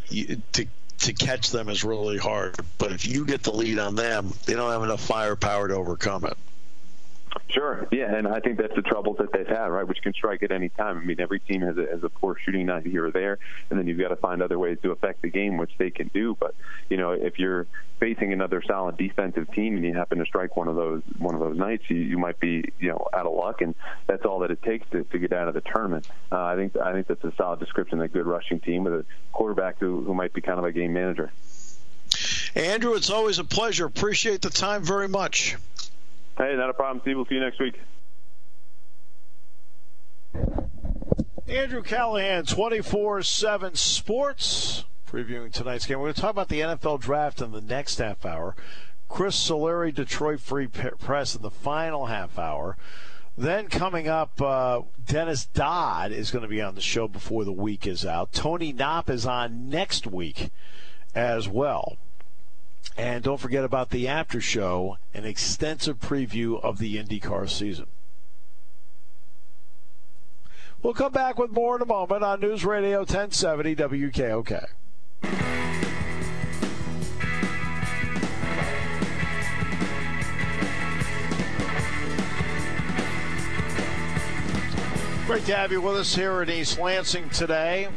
to 0.53 0.67
to 0.99 1.13
catch 1.13 1.51
them 1.51 1.69
is 1.69 1.83
really 1.83 2.17
hard. 2.17 2.55
But 2.79 2.91
if 2.91 3.05
you 3.05 3.25
get 3.25 3.43
the 3.43 3.51
lead 3.53 3.77
on 3.77 3.95
them, 3.95 4.33
they 4.45 4.53
don't 4.53 4.71
have 4.71 4.83
enough 4.83 5.01
firepower 5.01 5.67
to 5.67 5.75
overcome 5.75 6.25
it. 6.25 6.37
Sure. 7.49 7.87
Yeah, 7.91 8.13
and 8.13 8.27
I 8.27 8.39
think 8.39 8.57
that's 8.57 8.75
the 8.75 8.81
troubles 8.81 9.17
that 9.17 9.31
they've 9.31 9.47
had, 9.47 9.65
right? 9.65 9.87
Which 9.87 10.01
can 10.01 10.13
strike 10.13 10.43
at 10.43 10.51
any 10.51 10.69
time. 10.69 10.97
I 10.97 11.03
mean, 11.03 11.19
every 11.19 11.39
team 11.39 11.61
has 11.61 11.77
a, 11.77 11.85
has 11.85 12.03
a 12.03 12.09
poor 12.09 12.35
shooting 12.43 12.65
night 12.65 12.85
here 12.85 13.07
or 13.07 13.11
there, 13.11 13.39
and 13.69 13.79
then 13.79 13.87
you've 13.87 13.99
got 13.99 14.09
to 14.09 14.15
find 14.15 14.41
other 14.41 14.59
ways 14.59 14.77
to 14.83 14.91
affect 14.91 15.21
the 15.21 15.29
game, 15.29 15.57
which 15.57 15.71
they 15.77 15.89
can 15.89 16.09
do. 16.13 16.35
But 16.39 16.55
you 16.89 16.97
know, 16.97 17.11
if 17.11 17.39
you're 17.39 17.67
facing 17.99 18.33
another 18.33 18.61
solid 18.61 18.97
defensive 18.97 19.51
team 19.53 19.75
and 19.75 19.85
you 19.85 19.93
happen 19.93 20.19
to 20.19 20.25
strike 20.25 20.55
one 20.55 20.67
of 20.67 20.75
those 20.75 21.01
one 21.17 21.35
of 21.35 21.41
those 21.41 21.57
nights, 21.57 21.83
you, 21.89 21.97
you 21.97 22.17
might 22.17 22.39
be 22.39 22.65
you 22.79 22.89
know 22.89 23.07
out 23.13 23.25
of 23.25 23.33
luck, 23.33 23.61
and 23.61 23.75
that's 24.07 24.25
all 24.25 24.39
that 24.39 24.51
it 24.51 24.61
takes 24.61 24.87
to, 24.91 25.03
to 25.05 25.19
get 25.19 25.33
out 25.33 25.47
of 25.47 25.53
the 25.53 25.61
tournament. 25.61 26.07
Uh, 26.31 26.43
I 26.43 26.55
think 26.55 26.75
I 26.77 26.93
think 26.93 27.07
that's 27.07 27.23
a 27.23 27.33
solid 27.37 27.59
description 27.59 28.01
a 28.01 28.07
good 28.07 28.25
rushing 28.25 28.59
team 28.59 28.83
with 28.83 28.93
a 28.93 29.05
quarterback 29.31 29.79
who 29.79 30.01
who 30.01 30.13
might 30.13 30.33
be 30.33 30.41
kind 30.41 30.59
of 30.59 30.65
a 30.65 30.71
game 30.71 30.93
manager. 30.93 31.31
Andrew, 32.55 32.93
it's 32.95 33.09
always 33.09 33.39
a 33.39 33.43
pleasure. 33.43 33.85
Appreciate 33.85 34.41
the 34.41 34.49
time 34.49 34.83
very 34.83 35.07
much. 35.07 35.57
Hey, 36.37 36.55
not 36.55 36.69
a 36.69 36.73
problem, 36.73 37.01
Steve. 37.01 37.15
We'll 37.15 37.25
see 37.25 37.35
you 37.35 37.41
next 37.41 37.59
week. 37.59 37.79
Andrew 41.47 41.81
Callahan, 41.81 42.45
24 42.45 43.23
7 43.23 43.75
Sports, 43.75 44.83
previewing 45.09 45.51
tonight's 45.51 45.87
game. 45.87 45.97
We're 45.97 46.07
going 46.07 46.15
to 46.15 46.21
talk 46.21 46.31
about 46.31 46.49
the 46.49 46.59
NFL 46.59 46.99
draft 46.99 47.41
in 47.41 47.51
the 47.51 47.61
next 47.61 47.97
half 47.97 48.23
hour. 48.23 48.55
Chris 49.09 49.35
Solari, 49.35 49.95
Detroit 49.95 50.39
Free 50.41 50.67
Press, 50.67 51.35
in 51.35 51.41
the 51.41 51.49
final 51.49 52.05
half 52.05 52.37
hour. 52.37 52.77
Then 53.35 53.67
coming 53.67 54.07
up, 54.07 54.39
uh, 54.41 54.81
Dennis 55.03 55.45
Dodd 55.45 56.11
is 56.11 56.29
going 56.29 56.41
to 56.41 56.47
be 56.47 56.61
on 56.61 56.75
the 56.75 56.81
show 56.81 57.07
before 57.07 57.45
the 57.45 57.51
week 57.51 57.87
is 57.87 58.05
out. 58.05 58.33
Tony 58.33 58.73
Knopp 58.73 59.09
is 59.09 59.25
on 59.25 59.69
next 59.69 60.05
week 60.05 60.51
as 61.15 61.47
well. 61.47 61.97
And 62.97 63.23
don't 63.23 63.39
forget 63.39 63.63
about 63.63 63.91
the 63.91 64.07
after 64.07 64.41
show, 64.41 64.97
an 65.13 65.25
extensive 65.25 65.99
preview 65.99 66.59
of 66.63 66.79
the 66.79 66.97
IndyCar 66.97 67.49
season. 67.49 67.85
We'll 70.81 70.93
come 70.93 71.11
back 71.11 71.37
with 71.37 71.51
more 71.51 71.75
in 71.75 71.81
a 71.81 71.85
moment 71.85 72.23
on 72.23 72.39
News 72.39 72.63
Radio 72.63 72.99
1070 72.99 73.75
WKOK. 73.75 74.65
Great 85.27 85.45
to 85.45 85.55
have 85.55 85.73
you 85.73 85.81
with 85.81 85.97
us 85.97 86.15
here 86.15 86.41
in 86.41 86.49
East 86.49 86.79
Lansing 86.79 87.29
today. 87.31 87.89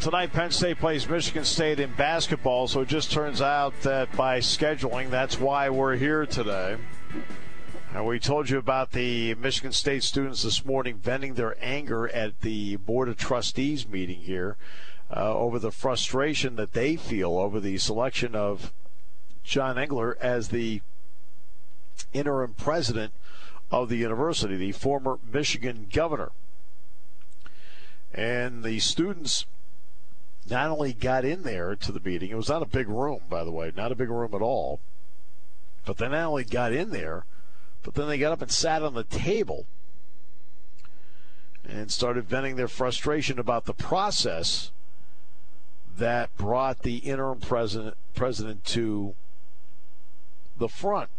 Tonight 0.00 0.32
Penn 0.32 0.50
State 0.50 0.78
plays 0.78 1.06
Michigan 1.06 1.44
State 1.44 1.78
in 1.78 1.92
basketball, 1.92 2.66
so 2.66 2.80
it 2.80 2.88
just 2.88 3.12
turns 3.12 3.42
out 3.42 3.78
that 3.82 4.10
by 4.16 4.38
scheduling, 4.38 5.10
that's 5.10 5.38
why 5.38 5.68
we're 5.68 5.96
here 5.96 6.24
today. 6.24 6.78
And 7.92 8.06
we 8.06 8.18
told 8.18 8.48
you 8.48 8.56
about 8.56 8.92
the 8.92 9.34
Michigan 9.34 9.72
State 9.72 10.02
students 10.02 10.42
this 10.42 10.64
morning 10.64 10.96
venting 10.96 11.34
their 11.34 11.54
anger 11.60 12.08
at 12.08 12.40
the 12.40 12.76
Board 12.76 13.10
of 13.10 13.18
Trustees 13.18 13.86
meeting 13.86 14.20
here 14.20 14.56
uh, 15.14 15.34
over 15.34 15.58
the 15.58 15.70
frustration 15.70 16.56
that 16.56 16.72
they 16.72 16.96
feel 16.96 17.36
over 17.36 17.60
the 17.60 17.76
selection 17.76 18.34
of 18.34 18.72
John 19.44 19.76
Engler 19.76 20.16
as 20.18 20.48
the 20.48 20.80
interim 22.14 22.54
president 22.54 23.12
of 23.70 23.90
the 23.90 23.96
university, 23.96 24.56
the 24.56 24.72
former 24.72 25.18
Michigan 25.30 25.88
governor. 25.92 26.30
And 28.14 28.64
the 28.64 28.78
students 28.78 29.44
not 30.50 30.70
only 30.70 30.92
got 30.92 31.24
in 31.24 31.42
there 31.42 31.76
to 31.76 31.92
the 31.92 32.00
meeting, 32.00 32.30
it 32.30 32.36
was 32.36 32.48
not 32.48 32.62
a 32.62 32.66
big 32.66 32.88
room, 32.88 33.20
by 33.28 33.44
the 33.44 33.52
way, 33.52 33.72
not 33.76 33.92
a 33.92 33.96
big 33.96 34.10
room 34.10 34.34
at 34.34 34.42
all, 34.42 34.80
but 35.84 35.96
they 35.96 36.08
not 36.08 36.26
only 36.26 36.44
got 36.44 36.72
in 36.72 36.90
there, 36.90 37.24
but 37.82 37.94
then 37.94 38.08
they 38.08 38.18
got 38.18 38.32
up 38.32 38.42
and 38.42 38.50
sat 38.50 38.82
on 38.82 38.94
the 38.94 39.04
table 39.04 39.66
and 41.64 41.90
started 41.90 42.24
venting 42.24 42.56
their 42.56 42.68
frustration 42.68 43.38
about 43.38 43.64
the 43.64 43.74
process 43.74 44.70
that 45.96 46.36
brought 46.36 46.82
the 46.82 46.96
interim 46.98 47.38
president 47.38 47.96
president 48.14 48.64
to 48.64 49.14
the 50.58 50.68
front. 50.68 51.10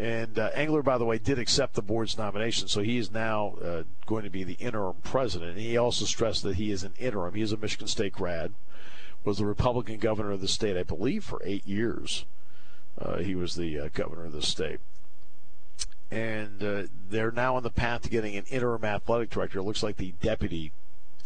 And 0.00 0.38
uh, 0.38 0.82
by 0.82 0.96
the 0.96 1.04
way, 1.04 1.18
did 1.18 1.38
accept 1.38 1.74
the 1.74 1.82
board's 1.82 2.16
nomination, 2.16 2.68
so 2.68 2.80
he 2.80 2.96
is 2.96 3.12
now 3.12 3.56
uh, 3.62 3.82
going 4.06 4.24
to 4.24 4.30
be 4.30 4.44
the 4.44 4.54
interim 4.54 4.96
president. 5.04 5.58
And 5.58 5.60
he 5.60 5.76
also 5.76 6.06
stressed 6.06 6.42
that 6.44 6.56
he 6.56 6.70
is 6.70 6.82
an 6.84 6.94
interim. 6.98 7.34
He 7.34 7.42
is 7.42 7.52
a 7.52 7.58
Michigan 7.58 7.86
State 7.86 8.14
grad, 8.14 8.54
was 9.24 9.36
the 9.36 9.44
Republican 9.44 9.98
governor 9.98 10.30
of 10.30 10.40
the 10.40 10.48
state, 10.48 10.78
I 10.78 10.84
believe, 10.84 11.22
for 11.22 11.42
eight 11.44 11.66
years. 11.66 12.24
Uh, 12.98 13.18
he 13.18 13.34
was 13.34 13.56
the 13.56 13.78
uh, 13.78 13.88
governor 13.92 14.24
of 14.24 14.32
the 14.32 14.40
state. 14.40 14.80
And 16.10 16.62
uh, 16.62 16.82
they're 17.10 17.30
now 17.30 17.56
on 17.56 17.62
the 17.62 17.68
path 17.68 18.00
to 18.02 18.08
getting 18.08 18.36
an 18.36 18.44
interim 18.48 18.86
athletic 18.86 19.28
director. 19.28 19.58
It 19.58 19.64
looks 19.64 19.82
like 19.82 19.98
the 19.98 20.14
deputy 20.22 20.72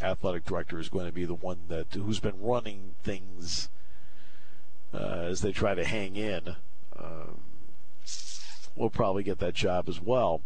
athletic 0.02 0.44
director 0.44 0.80
is 0.80 0.88
going 0.88 1.06
to 1.06 1.12
be 1.12 1.24
the 1.24 1.34
one 1.34 1.60
that 1.68 1.94
who's 1.94 2.18
been 2.18 2.40
running 2.40 2.96
things 3.04 3.68
uh, 4.92 5.29
as 5.29 5.42
they 5.42 5.52
try 5.52 5.77
to 5.77 5.85
hang 5.85 6.16
in. 6.16 6.56
Um, 6.98 7.44
will 8.77 8.90
probably 8.90 9.22
get 9.22 9.38
that 9.38 9.54
job 9.54 9.88
as 9.88 10.00
well. 10.00 10.42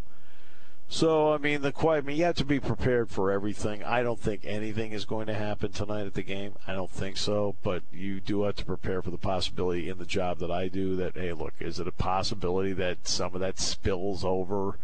So, 0.90 1.34
I 1.34 1.38
mean, 1.38 1.60
the 1.60 1.70
quiet. 1.70 2.04
I 2.04 2.06
mean, 2.06 2.16
you 2.16 2.24
have 2.24 2.36
to 2.36 2.46
be 2.46 2.60
prepared 2.60 3.10
for 3.10 3.30
everything. 3.30 3.84
I 3.84 4.02
don't 4.02 4.18
think 4.18 4.46
anything 4.46 4.92
is 4.92 5.04
going 5.04 5.26
to 5.26 5.34
happen 5.34 5.70
tonight 5.70 6.06
at 6.06 6.14
the 6.14 6.22
game. 6.22 6.54
I 6.66 6.72
don't 6.72 6.90
think 6.90 7.18
so, 7.18 7.56
but 7.62 7.82
you 7.92 8.20
do 8.20 8.44
have 8.44 8.56
to 8.56 8.64
prepare 8.64 9.02
for 9.02 9.10
the 9.10 9.18
possibility 9.18 9.90
in 9.90 9.98
the 9.98 10.06
job 10.06 10.38
that 10.38 10.50
I 10.50 10.68
do 10.68 10.96
that, 10.96 11.14
hey, 11.14 11.34
look, 11.34 11.52
is 11.60 11.78
it 11.78 11.86
a 11.86 11.92
possibility 11.92 12.72
that 12.72 13.06
some 13.06 13.34
of 13.34 13.42
that 13.42 13.58
spills 13.58 14.24
over 14.24 14.78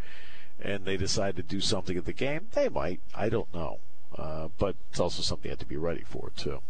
and 0.60 0.84
they 0.84 0.98
decide 0.98 1.36
to 1.36 1.42
do 1.42 1.62
something 1.62 1.96
at 1.96 2.04
the 2.04 2.12
game? 2.12 2.48
They 2.52 2.68
might. 2.68 3.00
I 3.14 3.30
don't 3.30 3.52
know. 3.54 3.78
uh, 4.16 4.48
but 4.58 4.76
it's 4.90 5.00
also 5.00 5.22
something 5.22 5.48
you 5.48 5.50
have 5.50 5.58
to 5.58 5.66
be 5.66 5.76
ready 5.76 6.02
for, 6.02 6.30
too. 6.36 6.60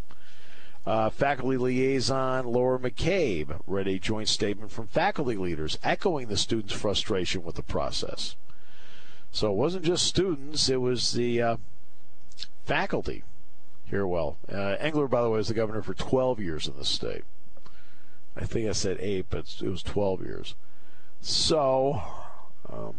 Uh, 0.86 1.08
faculty 1.08 1.56
liaison 1.56 2.46
Laura 2.46 2.78
McCabe 2.78 3.58
read 3.66 3.88
a 3.88 3.98
joint 3.98 4.28
statement 4.28 4.70
from 4.70 4.86
faculty 4.86 5.36
leaders 5.36 5.78
echoing 5.82 6.28
the 6.28 6.36
students' 6.36 6.74
frustration 6.74 7.42
with 7.42 7.54
the 7.54 7.62
process. 7.62 8.36
So 9.30 9.50
it 9.50 9.56
wasn't 9.56 9.84
just 9.84 10.06
students, 10.06 10.68
it 10.68 10.80
was 10.80 11.12
the 11.12 11.40
uh, 11.40 11.56
faculty 12.64 13.24
here. 13.86 14.06
Well, 14.06 14.36
uh, 14.52 14.76
Engler, 14.78 15.08
by 15.08 15.22
the 15.22 15.30
way, 15.30 15.38
was 15.38 15.48
the 15.48 15.54
governor 15.54 15.82
for 15.82 15.94
12 15.94 16.38
years 16.40 16.68
in 16.68 16.76
the 16.76 16.84
state. 16.84 17.24
I 18.36 18.44
think 18.44 18.68
I 18.68 18.72
said 18.72 18.98
eight, 19.00 19.26
but 19.30 19.56
it 19.62 19.68
was 19.68 19.82
12 19.82 20.22
years. 20.22 20.54
So, 21.20 22.02
um, 22.70 22.94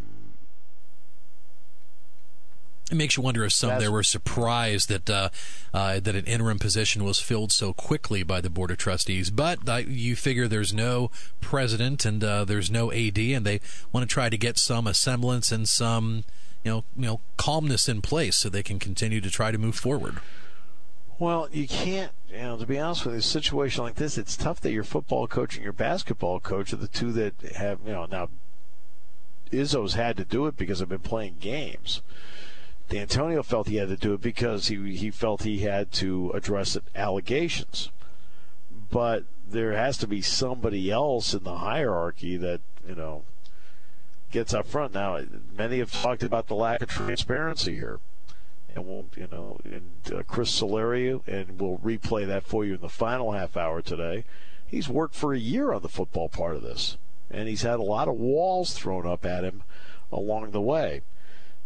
it 2.91 2.95
makes 2.95 3.17
you 3.17 3.23
wonder 3.23 3.43
if 3.43 3.53
some 3.53 3.79
there 3.79 3.91
were 3.91 4.03
surprised 4.03 4.89
that 4.89 5.09
uh, 5.09 5.29
uh, 5.73 5.99
that 5.99 6.15
an 6.15 6.25
interim 6.25 6.59
position 6.59 7.03
was 7.03 7.19
filled 7.19 7.51
so 7.51 7.73
quickly 7.73 8.21
by 8.21 8.41
the 8.41 8.49
board 8.49 8.69
of 8.69 8.77
trustees. 8.77 9.31
But 9.31 9.67
uh, 9.67 9.77
you 9.87 10.15
figure 10.15 10.47
there's 10.47 10.73
no 10.73 11.09
president 11.41 12.05
and 12.05 12.23
uh, 12.23 12.45
there's 12.45 12.69
no 12.69 12.91
AD, 12.91 13.17
and 13.17 13.45
they 13.45 13.59
want 13.91 14.07
to 14.07 14.13
try 14.13 14.29
to 14.29 14.37
get 14.37 14.59
some 14.59 14.91
semblance 14.93 15.51
and 15.51 15.67
some 15.67 16.25
you 16.63 16.71
know 16.71 16.83
you 16.95 17.05
know 17.05 17.21
calmness 17.37 17.89
in 17.89 18.01
place 18.01 18.35
so 18.35 18.49
they 18.49 18.63
can 18.63 18.77
continue 18.77 19.19
to 19.19 19.31
try 19.31 19.51
to 19.51 19.57
move 19.57 19.75
forward. 19.75 20.17
Well, 21.17 21.47
you 21.51 21.67
can't. 21.67 22.11
You 22.29 22.39
know, 22.39 22.57
to 22.57 22.65
be 22.65 22.77
honest 22.77 23.05
with 23.05 23.15
you, 23.15 23.19
a 23.19 23.23
situation 23.23 23.83
like 23.83 23.95
this, 23.95 24.17
it's 24.17 24.35
tough 24.35 24.59
that 24.61 24.73
your 24.73 24.83
football 24.83 25.27
coach 25.27 25.55
and 25.55 25.63
your 25.63 25.73
basketball 25.73 26.39
coach 26.39 26.73
are 26.73 26.77
the 26.77 26.87
two 26.87 27.11
that 27.13 27.33
have. 27.55 27.79
You 27.85 27.93
know, 27.93 28.05
now 28.05 28.29
Izzo's 29.51 29.93
had 29.93 30.17
to 30.17 30.25
do 30.25 30.45
it 30.45 30.57
because 30.57 30.81
I've 30.81 30.89
been 30.89 30.99
playing 30.99 31.37
games. 31.39 32.01
Dantonio 32.89 33.43
felt 33.43 33.67
he 33.67 33.77
had 33.77 33.89
to 33.89 33.97
do 33.97 34.13
it 34.13 34.21
because 34.21 34.67
he 34.67 34.95
he 34.95 35.09
felt 35.09 35.43
he 35.43 35.59
had 35.59 35.91
to 35.93 36.31
address 36.31 36.77
allegations. 36.95 37.89
But 38.91 39.25
there 39.47 39.73
has 39.73 39.97
to 39.99 40.07
be 40.07 40.21
somebody 40.21 40.91
else 40.91 41.33
in 41.33 41.43
the 41.43 41.57
hierarchy 41.57 42.37
that 42.37 42.61
you 42.87 42.95
know 42.95 43.23
gets 44.31 44.53
up 44.53 44.67
front. 44.67 44.93
Now, 44.93 45.19
many 45.57 45.79
have 45.79 45.91
talked 45.91 46.23
about 46.23 46.47
the 46.47 46.55
lack 46.55 46.81
of 46.81 46.89
transparency 46.89 47.75
here, 47.75 47.99
and 48.75 48.85
we'll 48.85 49.05
you 49.15 49.27
know, 49.31 49.59
and 49.63 49.91
uh, 50.13 50.23
Chris 50.27 50.59
Solari, 50.59 51.21
and 51.27 51.59
we'll 51.59 51.79
replay 51.79 52.27
that 52.27 52.45
for 52.45 52.65
you 52.65 52.75
in 52.75 52.81
the 52.81 52.89
final 52.89 53.31
half 53.31 53.57
hour 53.57 53.81
today. 53.81 54.25
He's 54.67 54.89
worked 54.89 55.15
for 55.15 55.33
a 55.33 55.39
year 55.39 55.73
on 55.73 55.81
the 55.81 55.89
football 55.89 56.29
part 56.29 56.55
of 56.55 56.61
this, 56.61 56.97
and 57.31 57.47
he's 57.47 57.63
had 57.63 57.79
a 57.79 57.83
lot 57.83 58.07
of 58.07 58.15
walls 58.15 58.73
thrown 58.73 59.07
up 59.07 59.25
at 59.25 59.43
him 59.43 59.63
along 60.11 60.51
the 60.51 60.61
way. 60.61 61.01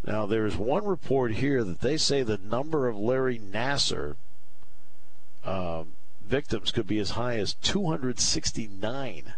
Now, 0.06 0.26
there's 0.26 0.56
one 0.56 0.86
report 0.86 1.34
here 1.34 1.64
that 1.64 1.82
they 1.82 1.98
say 1.98 2.24
the 2.24 2.38
number 2.38 2.88
of 2.88 2.98
Larry 2.98 3.38
Nassar 3.38 4.16
um, 5.44 5.94
victims 6.26 6.72
could 6.72 6.88
be 6.88 7.00
as 7.00 7.12
high 7.12 7.38
as 7.38 7.54
269. 7.56 9.34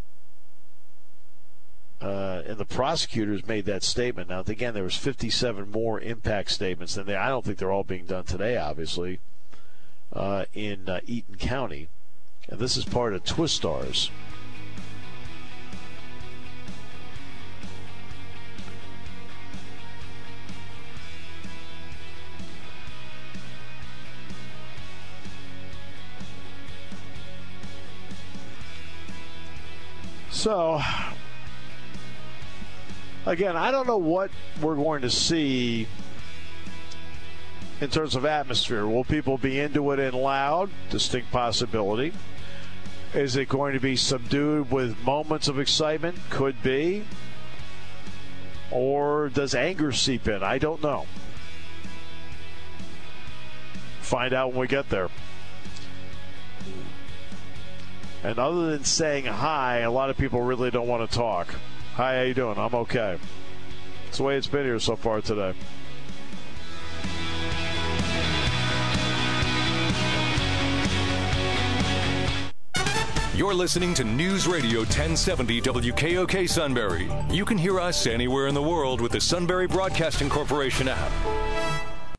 Uh, 2.02 2.42
and 2.48 2.58
the 2.58 2.66
prosecutors 2.66 3.46
made 3.46 3.66
that 3.66 3.84
statement. 3.84 4.30
Now, 4.30 4.40
again, 4.40 4.74
there 4.74 4.84
was 4.84 4.96
57 4.96 5.70
more 5.70 6.00
impact 6.00 6.52
statements 6.52 6.96
than 6.96 7.06
they. 7.06 7.16
I 7.16 7.30
don't 7.30 7.46
think 7.46 7.60
they're 7.60 7.72
all 7.72 7.84
being 7.84 8.06
done 8.06 8.24
today, 8.24 8.58
obviously, 8.58 9.20
uh, 10.12 10.46
in 10.54 10.90
uh, 10.90 11.00
Eaton 11.06 11.36
County. 11.36 11.90
And 12.50 12.60
this 12.60 12.76
is 12.76 12.86
part 12.86 13.14
of 13.14 13.24
Twistars. 13.24 14.10
So, 30.42 30.82
again, 33.28 33.56
I 33.56 33.70
don't 33.70 33.86
know 33.86 34.00
what 34.00 34.32
we're 34.60 34.76
going 34.76 35.04
to 35.04 35.10
see 35.12 35.88
in 37.80 37.92
terms 37.92 38.16
of 38.16 38.26
atmosphere. 38.26 38.88
Will 38.88 39.04
people 39.04 39.38
be 39.38 39.60
into 39.60 39.92
it 39.92 40.00
and 40.00 40.16
loud? 40.16 40.72
Distinct 40.90 41.30
possibility. 41.30 42.12
Is 43.14 43.36
it 43.36 43.50
going 43.50 43.74
to 43.76 43.80
be 43.80 43.96
subdued 43.96 44.72
with 44.72 44.98
moments 45.04 45.48
of 45.48 45.60
excitement? 45.60 46.18
Could 46.32 46.64
be. 46.64 47.04
Or 48.72 49.30
does 49.30 49.54
anger 49.54 49.92
seep 49.92 50.28
in? 50.28 50.42
I 50.42 50.58
don't 50.58 50.82
know. 50.82 51.06
Find 54.00 54.34
out 54.34 54.54
when 54.54 54.62
we 54.62 54.68
get 54.68 54.90
there. 54.90 55.10
And 58.24 58.38
other 58.38 58.72
than 58.72 58.84
saying 58.84 59.26
hi, 59.26 59.80
a 59.80 59.92
lot 59.92 60.10
of 60.10 60.18
people 60.18 60.42
really 60.42 60.70
don't 60.70 60.88
want 60.88 61.10
to 61.10 61.18
talk. 61.18 61.56
Hi, 61.96 62.18
how 62.18 62.22
you 62.22 62.34
doing? 62.34 62.58
I'm 62.58 62.76
okay. 62.76 63.18
It's 64.08 64.18
the 64.18 64.24
way 64.24 64.38
it's 64.38 64.48
been 64.48 64.64
here 64.64 64.80
so 64.80 64.96
far 64.96 65.22
today. 65.22 65.54
You're 73.34 73.56
listening 73.56 73.96
to 73.96 74.04
News 74.04 74.46
Radio 74.46 74.82
1070 74.82 75.62
WKOK 75.62 76.48
Sunbury. 76.48 77.10
You 77.32 77.44
can 77.44 77.58
hear 77.58 77.80
us 77.80 78.06
anywhere 78.06 78.46
in 78.46 78.54
the 78.54 78.62
world 78.62 79.02
with 79.02 79.14
the 79.14 79.22
Sunbury 79.22 79.66
Broadcasting 79.66 80.30
Corporation 80.30 80.88
app. 80.88 81.91